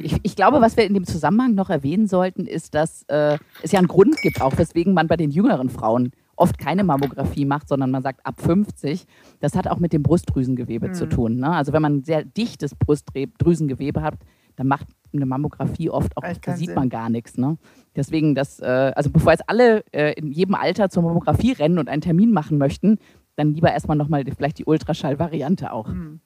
Ich, 0.00 0.16
ich, 0.22 0.36
glaube, 0.36 0.60
was 0.60 0.76
wir 0.76 0.84
in 0.84 0.94
dem 0.94 1.04
Zusammenhang 1.04 1.54
noch 1.54 1.68
erwähnen 1.68 2.08
sollten, 2.08 2.46
ist, 2.46 2.74
dass 2.74 3.04
äh, 3.08 3.38
es 3.62 3.72
ja 3.72 3.78
einen 3.78 3.88
Grund 3.88 4.16
gibt, 4.22 4.40
auch 4.40 4.56
weswegen 4.56 4.94
man 4.94 5.06
bei 5.06 5.16
den 5.16 5.30
jüngeren 5.30 5.68
Frauen 5.68 6.12
oft 6.36 6.58
keine 6.58 6.84
Mammographie 6.84 7.44
macht, 7.44 7.68
sondern 7.68 7.90
man 7.90 8.02
sagt 8.02 8.24
ab 8.24 8.40
50. 8.40 9.06
Das 9.40 9.54
hat 9.56 9.66
auch 9.68 9.78
mit 9.78 9.92
dem 9.92 10.02
Brustdrüsengewebe 10.02 10.88
mhm. 10.88 10.94
zu 10.94 11.08
tun. 11.08 11.38
Ne? 11.38 11.50
Also 11.50 11.72
wenn 11.72 11.82
man 11.82 11.96
ein 11.96 12.04
sehr 12.04 12.24
dichtes 12.24 12.74
Brustdrüsengewebe 12.74 14.02
hat, 14.02 14.14
dann 14.56 14.68
macht 14.68 14.86
eine 15.12 15.26
Mammographie 15.26 15.90
oft 15.90 16.16
auch, 16.16 16.22
da 16.22 16.56
sieht 16.56 16.68
Sinn. 16.68 16.74
man 16.74 16.88
gar 16.88 17.10
nichts. 17.10 17.36
Ne? 17.36 17.58
Deswegen, 17.94 18.34
das, 18.34 18.60
äh, 18.60 18.92
also 18.94 19.10
bevor 19.10 19.32
jetzt 19.32 19.48
alle 19.48 19.84
äh, 19.92 20.12
in 20.14 20.32
jedem 20.32 20.54
Alter 20.54 20.90
zur 20.90 21.02
Mammographie 21.02 21.52
rennen 21.52 21.78
und 21.78 21.88
einen 21.88 22.02
Termin 22.02 22.32
machen 22.32 22.58
möchten, 22.58 22.98
dann 23.36 23.54
lieber 23.54 23.72
erstmal 23.72 23.96
nochmal 23.96 24.24
vielleicht 24.36 24.58
die 24.58 24.64
Ultraschall-Variante 24.64 25.72
auch. 25.72 25.88
Mhm. 25.88 26.20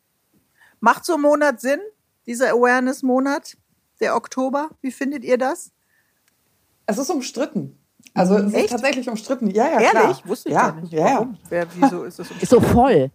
Macht 0.80 1.04
so 1.04 1.14
ein 1.14 1.20
Monat 1.20 1.60
Sinn, 1.60 1.80
dieser 2.26 2.50
Awareness-Monat, 2.50 3.56
der 4.00 4.16
Oktober? 4.16 4.70
Wie 4.80 4.92
findet 4.92 5.24
ihr 5.24 5.36
das? 5.36 5.72
Es 6.86 6.98
ist 6.98 7.10
umstritten. 7.10 7.79
Also 8.14 8.36
es 8.36 8.52
Echt? 8.52 8.64
ist 8.66 8.70
tatsächlich 8.72 9.08
umstritten. 9.08 9.50
Ja, 9.50 9.66
ja, 9.66 9.80
Ehrlich? 9.80 9.90
Klar. 9.90 10.20
Wusste 10.24 10.48
ich 10.48 10.54
ja, 10.54 10.70
gar 10.70 10.80
nicht. 10.80 10.92
Ja, 10.92 11.04
Warum? 11.04 11.38
Wer, 11.48 11.66
wieso 11.78 12.04
ist 12.04 12.18
das 12.18 12.30
Ist 12.30 12.50
so 12.50 12.60
voll. 12.60 13.10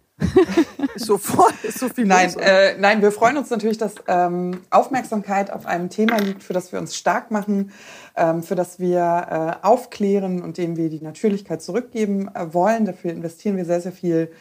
ist 0.94 1.04
so 1.04 1.18
voll, 1.18 1.52
ist 1.62 1.78
so 1.78 1.90
viel 1.90 2.06
nein, 2.06 2.32
äh, 2.38 2.78
nein, 2.78 3.02
wir 3.02 3.12
freuen 3.12 3.36
uns 3.36 3.50
natürlich, 3.50 3.76
dass 3.76 3.96
ähm, 4.08 4.62
Aufmerksamkeit 4.70 5.50
auf 5.50 5.66
einem 5.66 5.90
Thema 5.90 6.16
liegt, 6.18 6.42
für 6.42 6.54
das 6.54 6.72
wir 6.72 6.78
uns 6.78 6.96
stark 6.96 7.30
machen, 7.30 7.70
ähm, 8.16 8.42
für 8.42 8.54
das 8.54 8.78
wir 8.80 9.58
äh, 9.62 9.66
aufklären 9.66 10.42
und 10.42 10.56
dem 10.56 10.78
wir 10.78 10.88
die 10.88 11.02
Natürlichkeit 11.02 11.60
zurückgeben 11.60 12.30
äh, 12.34 12.54
wollen. 12.54 12.86
Dafür 12.86 13.10
investieren 13.10 13.58
wir 13.58 13.66
sehr, 13.66 13.82
sehr 13.82 13.92
viel 13.92 14.32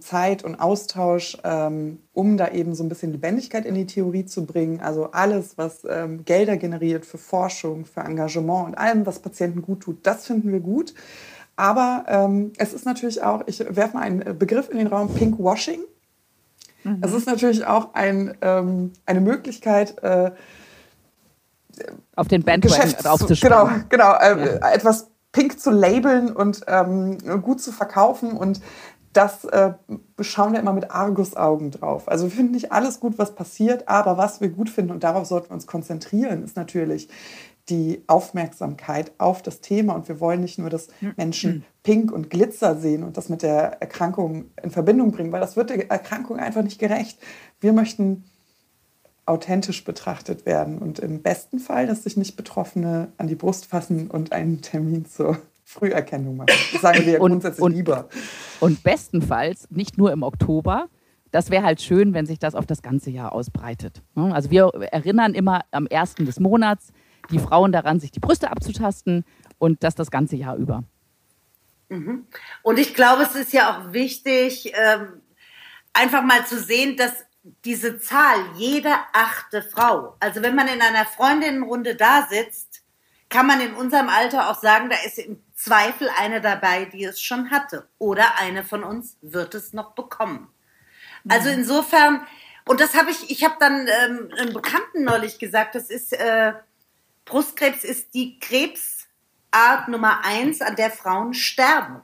Zeit 0.00 0.44
und 0.44 0.56
Austausch, 0.56 1.38
ähm, 1.44 1.98
um 2.12 2.36
da 2.36 2.48
eben 2.48 2.74
so 2.74 2.84
ein 2.84 2.88
bisschen 2.88 3.12
Lebendigkeit 3.12 3.64
in 3.64 3.74
die 3.74 3.86
Theorie 3.86 4.26
zu 4.26 4.44
bringen. 4.44 4.80
Also 4.80 5.12
alles, 5.12 5.56
was 5.56 5.86
ähm, 5.88 6.24
Gelder 6.24 6.56
generiert 6.56 7.06
für 7.06 7.18
Forschung, 7.18 7.86
für 7.86 8.00
Engagement 8.00 8.66
und 8.66 8.74
allem, 8.76 9.06
was 9.06 9.20
Patienten 9.20 9.62
gut 9.62 9.80
tut, 9.80 10.06
das 10.06 10.26
finden 10.26 10.52
wir 10.52 10.60
gut. 10.60 10.94
Aber 11.56 12.04
ähm, 12.08 12.52
es 12.58 12.72
ist 12.72 12.86
natürlich 12.86 13.22
auch, 13.22 13.42
ich 13.46 13.60
werfe 13.60 13.96
mal 13.96 14.02
einen 14.02 14.38
Begriff 14.38 14.70
in 14.70 14.78
den 14.78 14.86
Raum, 14.86 15.14
Pinkwashing. 15.14 15.80
Mhm. 16.84 16.98
Es 17.02 17.12
ist 17.12 17.26
natürlich 17.26 17.66
auch 17.66 17.94
ein, 17.94 18.36
ähm, 18.40 18.92
eine 19.06 19.20
Möglichkeit, 19.20 20.02
äh, 20.02 20.32
auf 22.16 22.28
den 22.28 22.42
Bandwagon 22.42 22.92
draufzuschreiben. 23.02 23.86
Genau, 23.88 24.14
genau 24.14 24.14
äh, 24.14 24.58
ja. 24.60 24.70
etwas 24.70 25.08
pink 25.32 25.58
zu 25.58 25.70
labeln 25.70 26.30
und 26.30 26.60
ähm, 26.66 27.18
gut 27.42 27.60
zu 27.60 27.72
verkaufen 27.72 28.32
und 28.32 28.60
das 29.12 29.44
äh, 29.44 29.72
schauen 30.20 30.52
wir 30.52 30.60
immer 30.60 30.72
mit 30.72 30.90
Argusaugen 30.90 31.70
drauf. 31.70 32.08
Also 32.08 32.24
wir 32.24 32.30
finden 32.30 32.52
nicht 32.52 32.72
alles 32.72 33.00
gut, 33.00 33.18
was 33.18 33.34
passiert, 33.34 33.88
aber 33.88 34.16
was 34.16 34.40
wir 34.40 34.48
gut 34.48 34.70
finden 34.70 34.92
und 34.92 35.04
darauf 35.04 35.26
sollten 35.26 35.50
wir 35.50 35.54
uns 35.54 35.66
konzentrieren, 35.66 36.42
ist 36.42 36.56
natürlich 36.56 37.08
die 37.68 38.02
Aufmerksamkeit 38.06 39.12
auf 39.18 39.42
das 39.42 39.60
Thema. 39.60 39.94
Und 39.94 40.08
wir 40.08 40.20
wollen 40.20 40.40
nicht 40.40 40.58
nur, 40.58 40.70
dass 40.70 40.88
Menschen 41.16 41.64
Pink 41.82 42.10
und 42.10 42.30
Glitzer 42.30 42.76
sehen 42.76 43.04
und 43.04 43.16
das 43.16 43.28
mit 43.28 43.42
der 43.42 43.80
Erkrankung 43.80 44.46
in 44.62 44.70
Verbindung 44.70 45.12
bringen, 45.12 45.32
weil 45.32 45.40
das 45.40 45.56
wird 45.56 45.70
der 45.70 45.90
Erkrankung 45.90 46.38
einfach 46.38 46.62
nicht 46.62 46.78
gerecht. 46.78 47.18
Wir 47.60 47.72
möchten 47.72 48.24
authentisch 49.26 49.84
betrachtet 49.84 50.46
werden 50.46 50.78
und 50.78 50.98
im 50.98 51.22
besten 51.22 51.60
Fall, 51.60 51.86
dass 51.86 52.02
sich 52.02 52.16
nicht 52.16 52.36
Betroffene 52.36 53.12
an 53.18 53.28
die 53.28 53.36
Brust 53.36 53.66
fassen 53.66 54.10
und 54.10 54.32
einen 54.32 54.62
Termin 54.62 55.06
zur 55.06 55.38
Früherkennung 55.64 56.36
machen. 56.36 56.50
Das 56.72 56.82
sagen 56.82 57.06
wir 57.06 57.12
ja 57.12 57.18
grundsätzlich 57.18 57.62
und, 57.62 57.72
lieber. 57.72 58.08
Und 58.60 58.82
bestenfalls 58.82 59.70
nicht 59.70 59.98
nur 59.98 60.12
im 60.12 60.22
Oktober. 60.22 60.88
Das 61.30 61.50
wäre 61.50 61.64
halt 61.64 61.80
schön, 61.80 62.12
wenn 62.12 62.26
sich 62.26 62.38
das 62.38 62.54
auf 62.54 62.66
das 62.66 62.82
ganze 62.82 63.10
Jahr 63.10 63.32
ausbreitet. 63.32 64.02
Also 64.14 64.50
wir 64.50 64.70
erinnern 64.92 65.34
immer 65.34 65.62
am 65.70 65.86
ersten 65.86 66.26
des 66.26 66.38
Monats 66.38 66.92
die 67.30 67.38
Frauen 67.38 67.72
daran, 67.72 68.00
sich 68.00 68.10
die 68.10 68.20
Brüste 68.20 68.50
abzutasten 68.50 69.24
und 69.58 69.82
das 69.82 69.94
das 69.94 70.10
ganze 70.10 70.36
Jahr 70.36 70.56
über. 70.56 70.84
Mhm. 71.88 72.26
Und 72.62 72.78
ich 72.78 72.94
glaube, 72.94 73.22
es 73.22 73.34
ist 73.34 73.52
ja 73.52 73.70
auch 73.70 73.92
wichtig, 73.92 74.72
ähm, 74.74 75.22
einfach 75.92 76.22
mal 76.22 76.44
zu 76.46 76.58
sehen, 76.58 76.96
dass 76.96 77.12
diese 77.64 77.98
Zahl, 77.98 78.38
jede 78.56 78.92
achte 79.12 79.62
Frau, 79.62 80.16
also 80.20 80.42
wenn 80.42 80.54
man 80.54 80.68
in 80.68 80.80
einer 80.80 81.04
Freundinnenrunde 81.04 81.96
da 81.96 82.26
sitzt, 82.30 82.82
kann 83.28 83.46
man 83.46 83.60
in 83.60 83.74
unserem 83.74 84.08
Alter 84.08 84.50
auch 84.50 84.60
sagen, 84.60 84.90
da 84.90 84.96
ist 85.04 85.18
im 85.18 85.41
Zweifel 85.62 86.08
eine 86.18 86.40
dabei, 86.40 86.86
die 86.86 87.04
es 87.04 87.20
schon 87.20 87.50
hatte. 87.50 87.88
Oder 87.98 88.36
eine 88.38 88.64
von 88.64 88.82
uns 88.82 89.16
wird 89.22 89.54
es 89.54 89.72
noch 89.72 89.94
bekommen. 89.94 90.48
Also 91.28 91.50
insofern, 91.50 92.26
und 92.66 92.80
das 92.80 92.94
habe 92.96 93.12
ich, 93.12 93.30
ich 93.30 93.44
habe 93.44 93.54
dann 93.60 93.86
ähm, 93.86 94.30
einem 94.36 94.52
Bekannten 94.52 95.04
neulich 95.04 95.38
gesagt, 95.38 95.76
das 95.76 95.88
ist, 95.88 96.12
äh, 96.14 96.54
Brustkrebs 97.24 97.84
ist 97.84 98.12
die 98.14 98.40
Krebsart 98.40 99.86
Nummer 99.86 100.24
eins, 100.24 100.60
an 100.62 100.74
der 100.74 100.90
Frauen 100.90 101.32
sterben. 101.32 102.02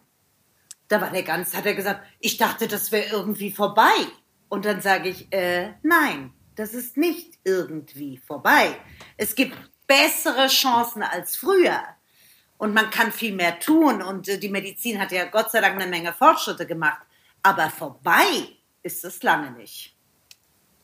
Da 0.86 1.00
war 1.00 1.10
der 1.10 1.24
ganz, 1.24 1.56
hat 1.56 1.66
er 1.66 1.74
gesagt, 1.74 2.06
ich 2.20 2.36
dachte, 2.36 2.68
das 2.68 2.92
wäre 2.92 3.10
irgendwie 3.10 3.50
vorbei. 3.50 3.92
Und 4.48 4.64
dann 4.66 4.80
sage 4.80 5.08
ich, 5.08 5.32
äh, 5.32 5.74
nein, 5.82 6.32
das 6.54 6.74
ist 6.74 6.96
nicht 6.96 7.38
irgendwie 7.42 8.18
vorbei. 8.18 8.78
Es 9.16 9.34
gibt 9.34 9.56
bessere 9.88 10.46
Chancen 10.46 11.02
als 11.02 11.36
früher 11.36 11.82
und 12.58 12.74
man 12.74 12.90
kann 12.90 13.12
viel 13.12 13.34
mehr 13.34 13.58
tun 13.58 14.02
und 14.02 14.28
äh, 14.28 14.38
die 14.38 14.48
Medizin 14.48 15.00
hat 15.00 15.12
ja 15.12 15.24
Gott 15.24 15.50
sei 15.50 15.60
Dank 15.60 15.80
eine 15.80 15.90
Menge 15.90 16.12
Fortschritte 16.12 16.66
gemacht. 16.66 17.00
Aber 17.42 17.70
vorbei 17.70 18.24
ist 18.82 19.04
es 19.04 19.22
lange 19.22 19.52
nicht. 19.52 19.94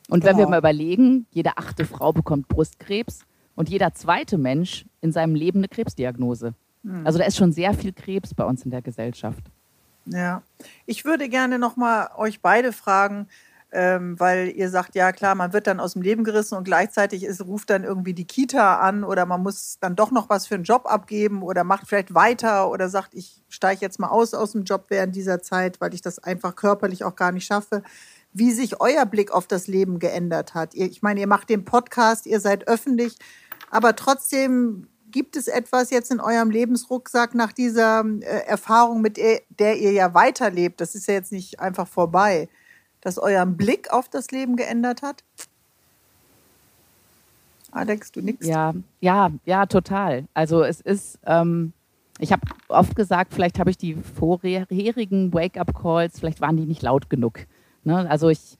Und 0.09 0.23
wenn 0.25 0.37
genau. 0.37 0.47
wir 0.47 0.51
mal 0.51 0.59
überlegen, 0.59 1.27
jede 1.31 1.59
achte 1.59 1.85
Frau 1.85 2.13
bekommt 2.13 2.49
Brustkrebs 2.49 3.27
und 3.57 3.69
jeder 3.69 3.93
zweite 3.95 4.39
Mensch 4.39 4.87
in 5.01 5.13
seinem 5.13 5.35
Leben 5.35 5.61
eine 5.61 5.69
Krebsdiagnose. 5.69 6.55
Hm. 6.85 7.07
Also 7.07 7.19
da 7.19 7.25
ist 7.25 7.37
schon 7.37 7.53
sehr 7.53 7.75
viel 7.75 7.93
Krebs 7.93 8.35
bei 8.35 8.45
uns 8.45 8.65
in 8.65 8.71
der 8.71 8.83
Gesellschaft. 8.83 9.43
Ja, 10.07 10.43
ich 10.87 11.05
würde 11.05 11.29
gerne 11.29 11.59
noch 11.59 11.77
mal 11.77 12.11
euch 12.17 12.41
beide 12.41 12.73
fragen, 12.73 13.27
ähm, 13.75 14.19
weil 14.21 14.53
ihr 14.55 14.71
sagt, 14.71 14.95
ja 14.95 15.11
klar, 15.11 15.35
man 15.35 15.53
wird 15.53 15.67
dann 15.67 15.81
aus 15.81 15.95
dem 15.95 16.03
Leben 16.03 16.23
gerissen 16.23 16.55
und 16.55 16.63
gleichzeitig 16.63 17.25
ist, 17.25 17.45
ruft 17.45 17.71
dann 17.71 17.83
irgendwie 17.83 18.15
die 18.15 18.27
Kita 18.27 18.79
an 18.79 19.03
oder 19.03 19.27
man 19.27 19.43
muss 19.43 19.79
dann 19.81 19.97
doch 19.97 20.13
noch 20.13 20.31
was 20.31 20.47
für 20.47 20.55
einen 20.55 20.63
Job 20.63 20.87
abgeben 20.87 21.43
oder 21.43 21.65
macht 21.65 21.89
vielleicht 21.89 22.15
weiter 22.15 22.71
oder 22.71 22.89
sagt, 22.89 23.15
ich 23.15 23.43
steige 23.49 23.81
jetzt 23.81 23.99
mal 23.99 24.09
aus 24.09 24.33
aus 24.33 24.53
dem 24.53 24.63
Job 24.63 24.87
während 24.91 25.17
dieser 25.17 25.43
Zeit, 25.43 25.81
weil 25.81 25.93
ich 25.93 26.03
das 26.03 26.21
einfach 26.21 26.55
körperlich 26.55 27.03
auch 27.03 27.17
gar 27.17 27.33
nicht 27.33 27.47
schaffe. 27.47 27.83
Wie 28.33 28.53
sich 28.53 28.81
euer 28.81 29.07
Blick 29.07 29.33
auf 29.33 29.49
das 29.49 29.67
Leben 29.67 29.99
geändert 29.99 30.55
hat. 30.55 30.75
Ich 30.75 31.03
meine, 31.03 31.21
ihr 31.21 31.27
macht 31.27 31.49
den 31.49 31.65
Podcast, 31.65 32.27
ihr 32.27 32.39
seid 32.39 32.69
öffentlich, 32.69 33.17
aber 33.71 33.97
trotzdem 33.97 34.87
gibt 35.11 35.37
es 35.37 35.49
etwas 35.49 35.91
jetzt 35.91 36.13
in 36.13 36.21
eurem 36.21 36.51
Lebensrucksack 36.51 37.35
nach 37.35 37.53
dieser 37.53 38.05
äh, 38.21 38.47
Erfahrung, 38.47 39.01
mit 39.01 39.17
der, 39.17 39.43
der 39.49 39.79
ihr 39.79 39.93
ja 39.93 40.15
weiterlebt? 40.15 40.81
Das 40.81 40.95
ist 40.95 41.09
ja 41.09 41.15
jetzt 41.15 41.33
nicht 41.33 41.59
einfach 41.59 41.89
vorbei 41.89 42.49
das 43.05 43.19
euren 43.19 43.57
Blick 43.57 43.93
auf 43.93 44.09
das 44.09 44.33
Leben 44.33 44.57
geändert 44.57 45.03
hat? 45.03 45.23
Alex, 47.71 48.13
du 48.13 48.21
nix? 48.21 48.47
Ja, 48.47 48.73
ja, 49.01 49.31
ja, 49.45 49.67
total. 49.67 50.27
Also 50.33 50.63
es 50.63 50.81
ist, 50.81 51.19
ähm, 51.27 51.73
ich 52.19 52.33
habe 52.33 52.43
oft 52.69 52.97
gesagt, 52.97 53.35
vielleicht 53.35 53.59
habe 53.59 53.71
ich 53.71 53.77
die 53.77 53.95
vorherigen 53.95 55.33
Wake-up-Calls, 55.33 56.21
vielleicht 56.21 56.41
waren 56.41 56.57
die 56.57 56.67
nicht 56.67 56.83
laut 56.83 57.11
genug. 57.11 57.41
Ne? 57.83 58.09
Also 58.09 58.29
ich 58.29 58.57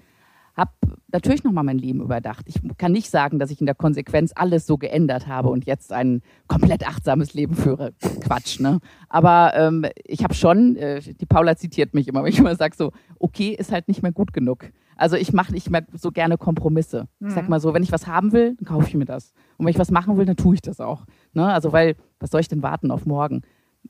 habe 0.57 0.71
natürlich 1.13 1.45
nochmal 1.45 1.65
mein 1.65 1.79
Leben 1.79 2.01
überdacht. 2.01 2.47
Ich 2.49 2.61
kann 2.79 2.93
nicht 2.93 3.11
sagen, 3.11 3.39
dass 3.39 3.51
ich 3.51 3.61
in 3.61 3.67
der 3.67 3.75
Konsequenz 3.75 4.33
alles 4.35 4.67
so 4.67 4.79
geändert 4.79 5.27
habe 5.27 5.49
und 5.49 5.67
jetzt 5.67 5.93
ein 5.93 6.23
komplett 6.49 6.87
achtsames 6.87 7.35
Leben 7.35 7.55
führe. 7.55 7.93
Quatsch, 8.21 8.61
ne? 8.61 8.81
Aber 9.09 9.53
ähm, 9.55 9.87
ich 10.05 10.23
habe 10.23 10.35
schon, 10.35 10.77
äh, 10.77 11.01
die 11.01 11.27
Paula 11.27 11.57
zitiert 11.57 11.95
mich 11.95 12.09
immer, 12.09 12.23
wenn 12.23 12.33
ich 12.33 12.39
immer 12.39 12.57
sage 12.57 12.77
so, 12.77 12.93
okay, 13.19 13.51
ist 13.59 13.73
halt 13.73 13.89
nicht 13.89 14.03
mehr 14.03 14.13
gut 14.13 14.33
genug. 14.33 14.71
Also 14.97 15.17
ich 15.17 15.33
mache 15.33 15.53
nicht 15.53 15.71
mehr 15.71 15.85
so 15.93 16.13
gerne 16.13 16.39
Kompromisse. 16.39 17.09
Mhm. 17.19 17.29
Ich 17.29 17.35
sag 17.35 17.45
mhm. 17.45 17.51
mal 17.51 17.61
so, 17.61 17.75
wenn 17.75 17.83
ich 17.83 17.93
was 17.93 18.07
haben 18.07 18.33
will, 18.33 18.55
dann 18.57 18.67
kaufe 18.67 18.87
ich 18.89 18.95
mir 18.95 19.05
das. 19.05 19.33
Und 19.57 19.67
wenn 19.67 19.73
ich 19.73 19.79
was 19.79 19.91
machen 19.91 20.17
will, 20.17 20.27
dann 20.27 20.37
tue 20.37 20.55
ich 20.55 20.63
das 20.63 20.81
auch. 20.81 21.05
Ne? 21.33 21.47
Also 21.47 21.73
weil, 21.73 21.97
was 22.21 22.31
soll 22.31 22.41
ich 22.41 22.49
denn 22.49 22.63
warten 22.63 22.91
auf 22.91 23.07
morgen? 23.07 23.43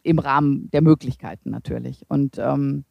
Im 0.02 0.18
Rahmen 0.18 0.70
der 0.70 0.82
Möglichkeiten 0.82 1.50
natürlich. 1.50 2.04
Und 2.08 2.38
ähm, 2.38 2.84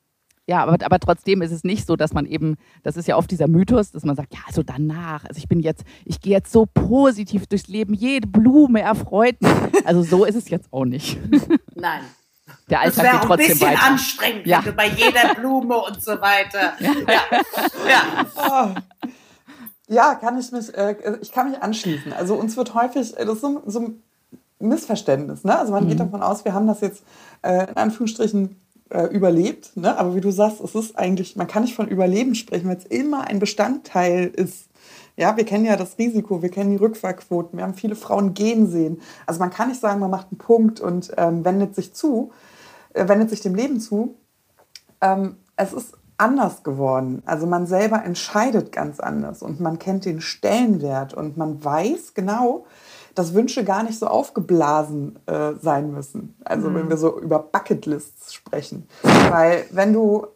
ja, 0.45 0.61
aber, 0.63 0.83
aber 0.85 0.99
trotzdem 0.99 1.41
ist 1.41 1.51
es 1.51 1.63
nicht 1.63 1.87
so, 1.87 1.95
dass 1.95 2.13
man 2.13 2.25
eben, 2.25 2.57
das 2.83 2.97
ist 2.97 3.07
ja 3.07 3.15
oft 3.15 3.31
dieser 3.31 3.47
Mythos, 3.47 3.91
dass 3.91 4.03
man 4.03 4.15
sagt, 4.15 4.33
ja, 4.33 4.41
also 4.45 4.61
danach, 4.61 5.23
also 5.23 5.37
ich 5.37 5.47
bin 5.47 5.59
jetzt, 5.59 5.83
ich 6.03 6.19
gehe 6.19 6.33
jetzt 6.33 6.51
so 6.51 6.65
positiv 6.65 7.47
durchs 7.47 7.67
Leben, 7.67 7.93
jede 7.93 8.27
Blume 8.27 8.81
erfreut 8.81 9.41
mich. 9.41 9.51
Also 9.85 10.01
so 10.03 10.23
ist 10.23 10.35
es 10.35 10.49
jetzt 10.49 10.71
auch 10.71 10.85
nicht. 10.85 11.17
Nein. 11.75 12.01
Der 12.69 12.81
Alltag 12.81 13.03
das 13.03 13.11
geht 13.11 13.21
trotzdem 13.21 13.45
ein 13.45 13.49
bisschen 13.49 13.67
weiter. 13.69 13.83
anstrengend, 13.83 14.47
ja. 14.47 14.63
bei 14.75 14.87
jeder 14.87 15.35
Blume 15.35 15.77
und 15.77 16.01
so 16.01 16.11
weiter. 16.21 16.73
Ja. 16.79 16.93
Ja. 17.07 17.89
ja. 17.89 18.25
Oh. 18.35 19.09
ja 19.87 20.15
kann 20.15 20.37
ich 20.39 20.51
mich, 20.51 20.73
äh, 20.73 20.95
ich 21.21 21.31
kann 21.31 21.51
mich 21.51 21.61
anschließen. 21.61 22.13
Also 22.13 22.35
uns 22.35 22.55
wird 22.55 22.73
häufig, 22.73 23.17
äh, 23.17 23.25
das 23.25 23.35
ist 23.35 23.41
so, 23.41 23.61
so 23.65 23.79
ein 23.79 24.03
Missverständnis, 24.59 25.43
ne? 25.43 25.57
Also 25.57 25.73
man 25.73 25.85
mhm. 25.85 25.89
geht 25.89 25.99
davon 25.99 26.21
aus, 26.21 26.45
wir 26.45 26.53
haben 26.53 26.67
das 26.67 26.81
jetzt 26.81 27.03
äh, 27.41 27.69
in 27.69 27.75
Anführungsstrichen 27.75 28.55
äh, 28.93 29.05
überlebt. 29.07 29.75
Ne? 29.75 29.97
Aber 29.97 30.15
wie 30.15 30.21
du 30.21 30.31
sagst, 30.31 30.61
es 30.61 30.75
ist 30.75 30.97
eigentlich, 30.97 31.35
man 31.35 31.47
kann 31.47 31.63
nicht 31.63 31.75
von 31.75 31.87
Überleben 31.87 32.35
sprechen, 32.35 32.69
weil 32.69 32.77
es 32.77 32.85
immer 32.85 33.27
ein 33.27 33.39
Bestandteil 33.39 34.27
ist. 34.27 34.67
Ja, 35.15 35.37
wir 35.37 35.45
kennen 35.45 35.65
ja 35.65 35.75
das 35.75 35.97
Risiko, 35.97 36.41
wir 36.41 36.49
kennen 36.49 36.71
die 36.71 36.77
Rückfahrquoten, 36.77 37.57
wir 37.57 37.63
haben 37.63 37.75
viele 37.75 37.95
Frauen 37.95 38.33
gehen 38.33 38.67
sehen. 38.67 39.01
Also 39.25 39.39
man 39.39 39.51
kann 39.51 39.69
nicht 39.69 39.81
sagen, 39.81 39.99
man 39.99 40.09
macht 40.09 40.27
einen 40.31 40.39
Punkt 40.39 40.79
und 40.79 41.11
ähm, 41.17 41.45
wendet 41.45 41.75
sich 41.75 41.93
zu, 41.93 42.31
äh, 42.93 43.07
wendet 43.07 43.29
sich 43.29 43.41
dem 43.41 43.53
Leben 43.53 43.79
zu. 43.79 44.15
Ähm, 45.01 45.37
es 45.55 45.73
ist 45.73 45.93
anders 46.17 46.63
geworden. 46.63 47.21
Also 47.25 47.45
man 47.45 47.67
selber 47.67 48.03
entscheidet 48.03 48.71
ganz 48.71 48.99
anders 48.99 49.41
und 49.41 49.59
man 49.59 49.77
kennt 49.77 50.05
den 50.05 50.21
Stellenwert 50.21 51.13
und 51.13 51.37
man 51.37 51.63
weiß 51.63 52.13
genau, 52.13 52.65
dass 53.15 53.33
Wünsche 53.33 53.63
gar 53.63 53.83
nicht 53.83 53.99
so 53.99 54.07
aufgeblasen 54.07 55.19
äh, 55.27 55.53
sein 55.61 55.91
müssen. 55.91 56.35
Also 56.43 56.69
mhm. 56.69 56.75
wenn 56.75 56.89
wir 56.89 56.97
so 56.97 57.19
über 57.19 57.39
Bucketlists 57.39 58.33
sprechen. 58.33 58.87
Weil 59.01 59.65
wenn 59.71 59.93
du 59.93 60.27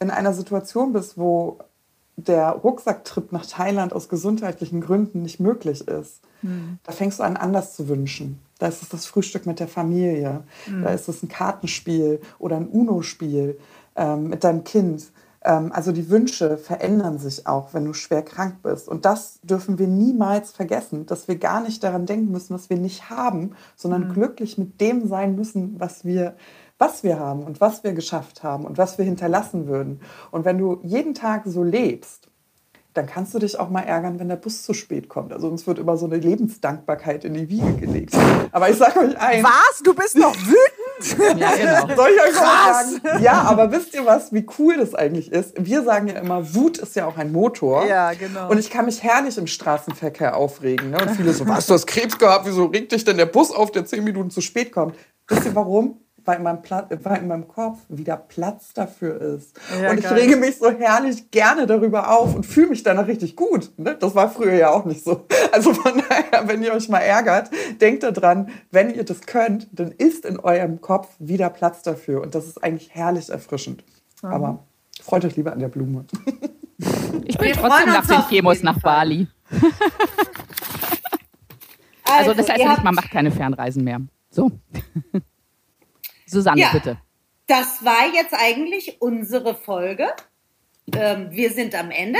in 0.00 0.10
einer 0.10 0.34
Situation 0.34 0.92
bist, 0.92 1.16
wo 1.16 1.58
der 2.16 2.50
Rucksacktrip 2.50 3.32
nach 3.32 3.46
Thailand 3.46 3.92
aus 3.92 4.08
gesundheitlichen 4.08 4.80
Gründen 4.80 5.22
nicht 5.22 5.40
möglich 5.40 5.88
ist, 5.88 6.20
mhm. 6.42 6.78
da 6.82 6.92
fängst 6.92 7.18
du 7.18 7.22
an, 7.22 7.36
anders 7.36 7.74
zu 7.74 7.88
wünschen. 7.88 8.40
Da 8.58 8.66
ist 8.68 8.82
es 8.82 8.88
das 8.88 9.06
Frühstück 9.06 9.46
mit 9.46 9.60
der 9.60 9.68
Familie, 9.68 10.44
mhm. 10.66 10.82
da 10.82 10.90
ist 10.90 11.08
es 11.08 11.22
ein 11.22 11.28
Kartenspiel 11.28 12.20
oder 12.38 12.56
ein 12.56 12.68
Uno-Spiel 12.68 13.58
ähm, 13.96 14.28
mit 14.28 14.44
deinem 14.44 14.64
Kind. 14.64 15.10
Ähm, 15.44 15.72
also 15.72 15.92
die 15.92 16.08
Wünsche 16.10 16.56
verändern 16.56 17.18
sich 17.18 17.46
auch, 17.46 17.74
wenn 17.74 17.84
du 17.84 17.92
schwer 17.92 18.22
krank 18.22 18.56
bist. 18.62 18.88
Und 18.88 19.04
das 19.04 19.40
dürfen 19.42 19.78
wir 19.78 19.88
niemals 19.88 20.52
vergessen, 20.52 21.06
dass 21.06 21.28
wir 21.28 21.36
gar 21.36 21.60
nicht 21.60 21.82
daran 21.82 22.06
denken 22.06 22.30
müssen, 22.30 22.54
was 22.54 22.70
wir 22.70 22.76
nicht 22.76 23.10
haben, 23.10 23.54
sondern 23.76 24.08
mhm. 24.08 24.12
glücklich 24.14 24.58
mit 24.58 24.80
dem 24.80 25.06
sein 25.08 25.34
müssen, 25.34 25.78
was 25.78 26.04
wir 26.04 26.34
was 26.78 27.04
wir 27.04 27.20
haben 27.20 27.44
und 27.44 27.60
was 27.60 27.84
wir 27.84 27.92
geschafft 27.92 28.42
haben 28.42 28.64
und 28.64 28.76
was 28.76 28.98
wir 28.98 29.04
hinterlassen 29.04 29.68
würden. 29.68 30.00
Und 30.32 30.44
wenn 30.44 30.58
du 30.58 30.80
jeden 30.82 31.14
Tag 31.14 31.42
so 31.46 31.62
lebst, 31.62 32.28
dann 32.92 33.06
kannst 33.06 33.32
du 33.34 33.38
dich 33.38 33.58
auch 33.58 33.70
mal 33.70 33.82
ärgern, 33.82 34.18
wenn 34.18 34.28
der 34.28 34.36
Bus 34.36 34.64
zu 34.64 34.74
spät 34.74 35.08
kommt. 35.08 35.32
Also 35.32 35.48
uns 35.48 35.66
wird 35.66 35.78
immer 35.78 35.96
so 35.96 36.06
eine 36.06 36.16
Lebensdankbarkeit 36.16 37.24
in 37.24 37.34
die 37.34 37.48
Wiege 37.48 37.72
gelegt. 37.74 38.16
Aber 38.50 38.68
ich 38.68 38.76
sage 38.76 38.98
euch 38.98 39.16
eins. 39.18 39.44
Was? 39.44 39.82
Du 39.84 39.94
bist 39.94 40.16
noch 40.16 40.34
wütend? 40.34 40.81
ja, 41.38 41.56
genau. 41.56 41.96
Soll 41.96 42.10
ich 42.10 42.22
euch 42.22 42.40
mal 42.40 42.84
sagen? 42.84 43.22
Ja, 43.22 43.42
aber 43.42 43.72
wisst 43.72 43.94
ihr 43.94 44.04
was, 44.04 44.32
wie 44.32 44.46
cool 44.58 44.76
das 44.76 44.94
eigentlich 44.94 45.30
ist? 45.30 45.54
Wir 45.58 45.82
sagen 45.82 46.08
ja 46.08 46.14
immer, 46.14 46.54
Wut 46.54 46.78
ist 46.78 46.96
ja 46.96 47.06
auch 47.06 47.16
ein 47.16 47.32
Motor. 47.32 47.86
Ja, 47.86 48.12
genau. 48.12 48.50
Und 48.50 48.58
ich 48.58 48.70
kann 48.70 48.86
mich 48.86 49.02
herrlich 49.02 49.38
im 49.38 49.46
Straßenverkehr 49.46 50.36
aufregen. 50.36 50.90
Ne? 50.90 50.98
Und 51.00 51.10
viele 51.10 51.32
so, 51.32 51.46
was, 51.46 51.66
du 51.66 51.74
hast 51.74 51.86
Krebs 51.86 52.18
gehabt? 52.18 52.46
Wieso 52.46 52.66
regt 52.66 52.92
dich 52.92 53.04
denn 53.04 53.16
der 53.16 53.26
Bus 53.26 53.50
auf, 53.50 53.70
der 53.72 53.84
zehn 53.84 54.04
Minuten 54.04 54.30
zu 54.30 54.40
spät 54.40 54.72
kommt? 54.72 54.96
Wisst 55.28 55.46
ihr 55.46 55.54
warum? 55.54 55.98
Weil 56.24 56.38
in 56.38 56.42
meinem, 56.42 56.62
Pla 56.62 56.88
weil 57.02 57.18
in 57.18 57.28
meinem 57.28 57.48
Kopf 57.48 57.78
wieder 57.88 58.16
Platz 58.16 58.72
dafür 58.72 59.20
ist. 59.20 59.58
Ja, 59.80 59.90
und 59.90 59.98
ich 59.98 60.04
geil. 60.04 60.14
rege 60.14 60.36
mich 60.36 60.58
so 60.58 60.70
herrlich 60.70 61.30
gerne 61.30 61.66
darüber 61.66 62.10
auf 62.10 62.34
und 62.34 62.46
fühle 62.46 62.68
mich 62.68 62.82
danach 62.82 63.06
richtig 63.06 63.36
gut. 63.36 63.70
Ne? 63.76 63.96
Das 63.98 64.14
war 64.14 64.30
früher 64.30 64.54
ja 64.54 64.70
auch 64.70 64.84
nicht 64.84 65.04
so. 65.04 65.26
Also 65.52 65.74
von 65.74 66.02
daher, 66.08 66.48
wenn 66.48 66.62
ihr 66.62 66.72
euch 66.72 66.88
mal 66.88 67.00
ärgert, 67.00 67.50
denkt 67.80 68.02
daran, 68.02 68.50
wenn 68.70 68.94
ihr 68.94 69.04
das 69.04 69.22
könnt, 69.22 69.68
dann 69.72 69.92
ist 69.92 70.24
in 70.24 70.38
eurem 70.38 70.80
Kopf 70.80 71.08
wieder 71.18 71.50
Platz 71.50 71.82
dafür. 71.82 72.22
Und 72.22 72.34
das 72.34 72.46
ist 72.46 72.62
eigentlich 72.62 72.94
herrlich 72.94 73.30
erfrischend. 73.30 73.84
Mhm. 74.22 74.28
Aber 74.30 74.64
freut 75.02 75.24
euch 75.24 75.36
lieber 75.36 75.52
an 75.52 75.58
der 75.58 75.68
Blume. 75.68 76.04
Ich 77.24 77.38
bin 77.38 77.52
trotzdem 77.52 77.88
nach 77.90 78.06
den 78.06 78.22
Chemos 78.28 78.62
nach 78.62 78.78
Bali. 78.80 79.28
also, 79.50 79.66
also 82.30 82.34
das 82.34 82.48
heißt 82.48 82.60
ja 82.60 82.70
nicht, 82.70 82.84
man 82.84 82.94
macht 82.94 83.10
keine 83.10 83.30
Fernreisen 83.30 83.84
mehr. 83.84 84.00
So. 84.30 84.50
Susanne, 86.32 86.60
ja, 86.60 86.70
bitte. 86.72 86.98
Das 87.46 87.84
war 87.84 88.12
jetzt 88.12 88.34
eigentlich 88.34 89.00
unsere 89.00 89.54
Folge. 89.54 90.08
Ähm, 90.94 91.30
wir 91.30 91.50
sind 91.50 91.74
am 91.74 91.90
Ende. 91.90 92.18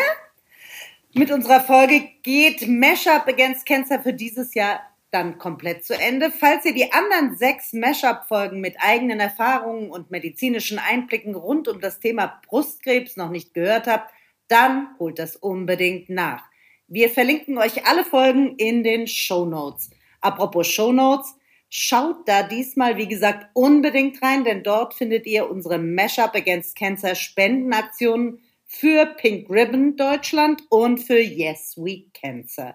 Mit 1.15 1.31
unserer 1.31 1.61
Folge 1.61 2.09
geht 2.23 2.67
Mashup 2.69 3.27
Against 3.27 3.67
Cancer 3.67 4.01
für 4.01 4.13
dieses 4.13 4.55
Jahr 4.55 4.81
dann 5.11 5.39
komplett 5.39 5.85
zu 5.85 5.95
Ende. 5.95 6.31
Falls 6.31 6.65
ihr 6.65 6.73
die 6.73 6.91
anderen 6.93 7.37
sechs 7.37 7.75
Mashup-Folgen 7.75 8.61
mit 8.61 8.77
eigenen 8.79 9.21
Erfahrungen 9.21 9.91
und 9.91 10.11
medizinischen 10.11 10.79
Einblicken 10.79 11.35
rund 11.35 11.69
um 11.69 11.81
das 11.81 12.01
Thema 12.01 12.41
Brustkrebs 12.49 13.17
noch 13.17 13.29
nicht 13.29 13.53
gehört 13.53 13.87
habt, 13.87 14.11
dann 14.49 14.89
holt 14.99 15.19
das 15.19 15.37
unbedingt 15.37 16.09
nach. 16.09 16.45
Wir 16.89 17.11
verlinken 17.11 17.59
euch 17.59 17.87
alle 17.87 18.05
Folgen 18.05 18.57
in 18.57 18.83
den 18.83 19.07
Show 19.07 19.45
Notes. 19.45 19.91
Apropos 20.21 20.67
Show 20.67 20.93
Notes, 20.93 21.35
Schaut 21.75 22.29
da 22.29 22.43
diesmal, 22.43 22.99
wie 22.99 23.09
gesagt, 23.09 23.47
unbedingt 23.55 24.23
rein, 24.23 24.45
denn 24.45 24.63
dort 24.63 24.93
findet 24.93 25.25
ihr 25.25 25.51
unsere 25.51 25.79
Mashup 25.79 26.35
Against 26.35 26.77
Cancer 26.77 27.15
Spendenaktionen 27.15 28.43
für 28.67 29.07
Pink 29.07 29.49
Ribbon 29.49 29.97
Deutschland 29.97 30.65
und 30.69 30.99
für 30.99 31.19
Yes 31.19 31.79
We 31.79 32.03
Cancer. 32.13 32.75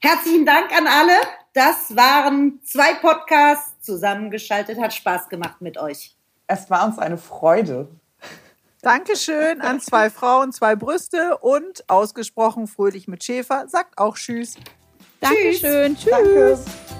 Herzlichen 0.00 0.46
Dank 0.46 0.70
an 0.70 0.86
alle. 0.86 1.14
Das 1.52 1.96
waren 1.96 2.60
zwei 2.62 2.94
Podcasts 2.94 3.80
zusammengeschaltet. 3.80 4.78
Hat 4.78 4.94
Spaß 4.94 5.28
gemacht 5.28 5.60
mit 5.60 5.76
euch. 5.76 6.14
Es 6.46 6.70
war 6.70 6.86
uns 6.86 7.00
eine 7.00 7.18
Freude. 7.18 7.88
Dankeschön 8.82 9.60
an 9.60 9.80
zwei 9.80 10.10
Frauen, 10.10 10.52
zwei 10.52 10.76
Brüste 10.76 11.38
und 11.38 11.90
ausgesprochen 11.90 12.68
fröhlich 12.68 13.08
mit 13.08 13.24
Schäfer. 13.24 13.66
Sagt 13.66 13.98
auch 13.98 14.16
Tschüss. 14.16 14.54
Dankeschön. 15.18 15.96
Tschüss. 15.96 16.10
Danke. 16.12 16.97